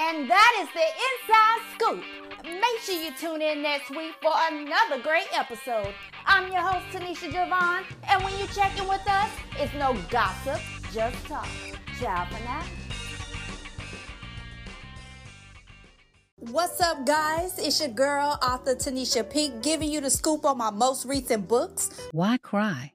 And 0.00 0.30
that 0.30 0.52
is 0.60 0.68
the 0.74 0.86
inside 1.08 1.60
scoop. 1.74 2.04
Make 2.44 2.80
sure 2.82 2.94
you 2.94 3.10
tune 3.18 3.42
in 3.42 3.62
next 3.62 3.90
week 3.90 4.14
for 4.22 4.32
another 4.50 5.02
great 5.02 5.26
episode. 5.32 5.92
I'm 6.24 6.52
your 6.52 6.60
host, 6.60 6.86
Tenisha 6.94 7.30
Javon, 7.32 7.84
and 8.08 8.22
when 8.22 8.38
you 8.38 8.46
check 8.48 8.78
in 8.78 8.88
with 8.88 9.06
us, 9.08 9.30
it's 9.58 9.74
no 9.74 9.96
gossip, 10.08 10.60
just 10.92 11.26
talk. 11.26 11.48
Ciao 11.98 12.26
for 12.26 12.44
now. 12.44 12.62
What's 16.40 16.80
up, 16.80 17.04
guys? 17.04 17.58
It's 17.58 17.80
your 17.80 17.88
girl, 17.88 18.38
author 18.40 18.76
Tenisha 18.76 19.28
Peek, 19.28 19.60
giving 19.60 19.90
you 19.90 20.00
the 20.00 20.08
scoop 20.08 20.44
on 20.44 20.58
my 20.58 20.70
most 20.70 21.04
recent 21.04 21.48
books. 21.48 21.90
Why 22.12 22.38
cry? 22.38 22.92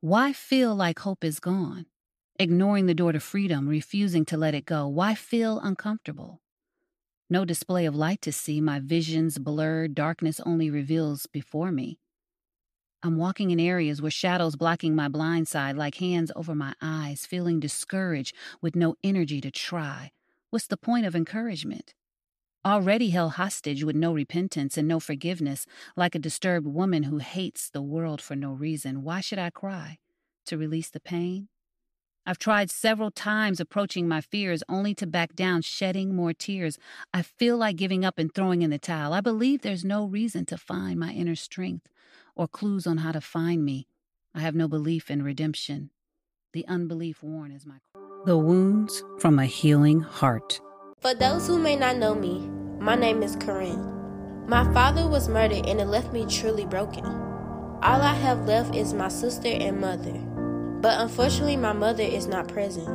Why 0.00 0.34
feel 0.34 0.74
like 0.74 0.98
hope 0.98 1.24
is 1.24 1.40
gone? 1.40 1.86
Ignoring 2.38 2.84
the 2.84 2.92
door 2.92 3.12
to 3.12 3.20
freedom, 3.20 3.66
refusing 3.66 4.26
to 4.26 4.36
let 4.36 4.54
it 4.54 4.66
go. 4.66 4.86
Why 4.88 5.14
feel 5.14 5.58
uncomfortable? 5.58 6.42
No 7.30 7.46
display 7.46 7.86
of 7.86 7.96
light 7.96 8.20
to 8.20 8.30
see, 8.30 8.60
my 8.60 8.78
visions 8.78 9.38
blurred, 9.38 9.94
darkness 9.94 10.38
only 10.44 10.68
reveals 10.68 11.24
before 11.24 11.72
me. 11.72 11.98
I'm 13.02 13.16
walking 13.16 13.52
in 13.52 13.58
areas 13.58 14.02
where 14.02 14.10
shadows 14.10 14.54
blocking 14.54 14.94
my 14.94 15.08
blind 15.08 15.48
side 15.48 15.76
like 15.76 15.94
hands 15.94 16.30
over 16.36 16.54
my 16.54 16.74
eyes, 16.82 17.24
feeling 17.24 17.58
discouraged 17.58 18.36
with 18.60 18.76
no 18.76 18.96
energy 19.02 19.40
to 19.40 19.50
try. 19.50 20.12
What's 20.50 20.66
the 20.66 20.76
point 20.76 21.06
of 21.06 21.16
encouragement? 21.16 21.94
Already 22.66 23.10
held 23.10 23.34
hostage 23.34 23.84
with 23.84 23.94
no 23.94 24.12
repentance 24.12 24.76
and 24.76 24.88
no 24.88 24.98
forgiveness, 24.98 25.66
like 25.96 26.16
a 26.16 26.18
disturbed 26.18 26.66
woman 26.66 27.04
who 27.04 27.18
hates 27.18 27.70
the 27.70 27.80
world 27.80 28.20
for 28.20 28.34
no 28.34 28.50
reason. 28.50 29.04
Why 29.04 29.20
should 29.20 29.38
I 29.38 29.50
cry? 29.50 29.98
To 30.46 30.58
release 30.58 30.90
the 30.90 30.98
pain? 30.98 31.46
I've 32.26 32.40
tried 32.40 32.72
several 32.72 33.12
times 33.12 33.60
approaching 33.60 34.08
my 34.08 34.20
fears 34.20 34.64
only 34.68 34.96
to 34.96 35.06
back 35.06 35.36
down, 35.36 35.62
shedding 35.62 36.16
more 36.16 36.32
tears. 36.32 36.76
I 37.14 37.22
feel 37.22 37.56
like 37.56 37.76
giving 37.76 38.04
up 38.04 38.18
and 38.18 38.34
throwing 38.34 38.62
in 38.62 38.70
the 38.70 38.80
towel. 38.80 39.12
I 39.12 39.20
believe 39.20 39.62
there's 39.62 39.84
no 39.84 40.04
reason 40.04 40.44
to 40.46 40.58
find 40.58 40.98
my 40.98 41.12
inner 41.12 41.36
strength 41.36 41.88
or 42.34 42.48
clues 42.48 42.84
on 42.84 42.96
how 42.96 43.12
to 43.12 43.20
find 43.20 43.64
me. 43.64 43.86
I 44.34 44.40
have 44.40 44.56
no 44.56 44.66
belief 44.66 45.08
in 45.08 45.22
redemption. 45.22 45.90
The 46.52 46.66
unbelief 46.66 47.22
worn 47.22 47.52
is 47.52 47.64
my. 47.64 47.76
The 48.24 48.36
wounds 48.36 49.04
from 49.20 49.38
a 49.38 49.46
healing 49.46 50.00
heart. 50.00 50.60
For 51.02 51.12
those 51.12 51.46
who 51.46 51.58
may 51.58 51.76
not 51.76 51.98
know 51.98 52.14
me, 52.14 52.48
my 52.80 52.94
name 52.94 53.22
is 53.22 53.36
Corinne. 53.36 54.46
My 54.48 54.64
father 54.72 55.06
was 55.06 55.28
murdered 55.28 55.66
and 55.66 55.78
it 55.78 55.86
left 55.86 56.10
me 56.10 56.24
truly 56.24 56.64
broken. 56.64 57.04
All 57.04 58.00
I 58.00 58.14
have 58.14 58.46
left 58.46 58.74
is 58.74 58.94
my 58.94 59.08
sister 59.08 59.48
and 59.48 59.78
mother. 59.78 60.14
But 60.80 60.98
unfortunately, 60.98 61.58
my 61.58 61.74
mother 61.74 62.02
is 62.02 62.26
not 62.26 62.48
present. 62.48 62.88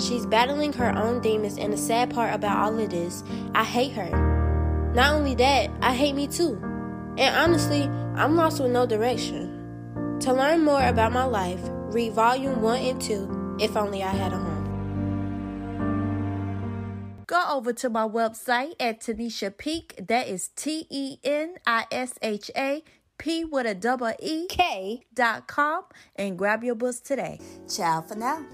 She's 0.00 0.26
battling 0.26 0.72
her 0.72 0.90
own 0.98 1.20
demons, 1.20 1.58
and 1.58 1.72
the 1.72 1.76
sad 1.76 2.10
part 2.10 2.34
about 2.34 2.58
all 2.58 2.78
of 2.78 2.90
this, 2.90 3.22
I 3.54 3.62
hate 3.62 3.92
her. 3.92 4.92
Not 4.92 5.14
only 5.14 5.36
that, 5.36 5.70
I 5.80 5.94
hate 5.94 6.16
me 6.16 6.26
too. 6.26 6.58
And 7.18 7.36
honestly, 7.36 7.82
I'm 8.16 8.34
lost 8.34 8.60
with 8.60 8.72
no 8.72 8.84
direction. 8.84 10.18
To 10.20 10.32
learn 10.32 10.64
more 10.64 10.84
about 10.84 11.12
my 11.12 11.24
life, 11.24 11.60
read 11.62 12.14
volume 12.14 12.62
1 12.62 12.78
and 12.78 13.00
2, 13.00 13.58
If 13.60 13.76
Only 13.76 14.02
I 14.02 14.10
Had 14.10 14.32
a 14.32 14.38
Home. 14.38 14.61
Go 17.26 17.42
over 17.50 17.72
to 17.74 17.88
my 17.88 18.06
website 18.06 18.74
at 18.80 19.00
Tenisha 19.00 19.56
Peek. 19.56 19.94
That 20.08 20.28
is 20.28 20.48
T 20.48 20.86
E 20.90 21.18
N 21.24 21.54
I 21.66 21.86
S 21.90 22.14
H 22.22 22.50
A 22.56 22.82
P 23.18 23.44
with 23.44 23.66
a 23.66 23.74
double 23.74 24.12
E 24.18 24.46
K 24.48 25.04
dot 25.14 25.46
com 25.46 25.84
and 26.16 26.36
grab 26.36 26.64
your 26.64 26.74
books 26.74 27.00
today. 27.00 27.38
Ciao 27.68 28.02
for 28.02 28.16
now. 28.16 28.44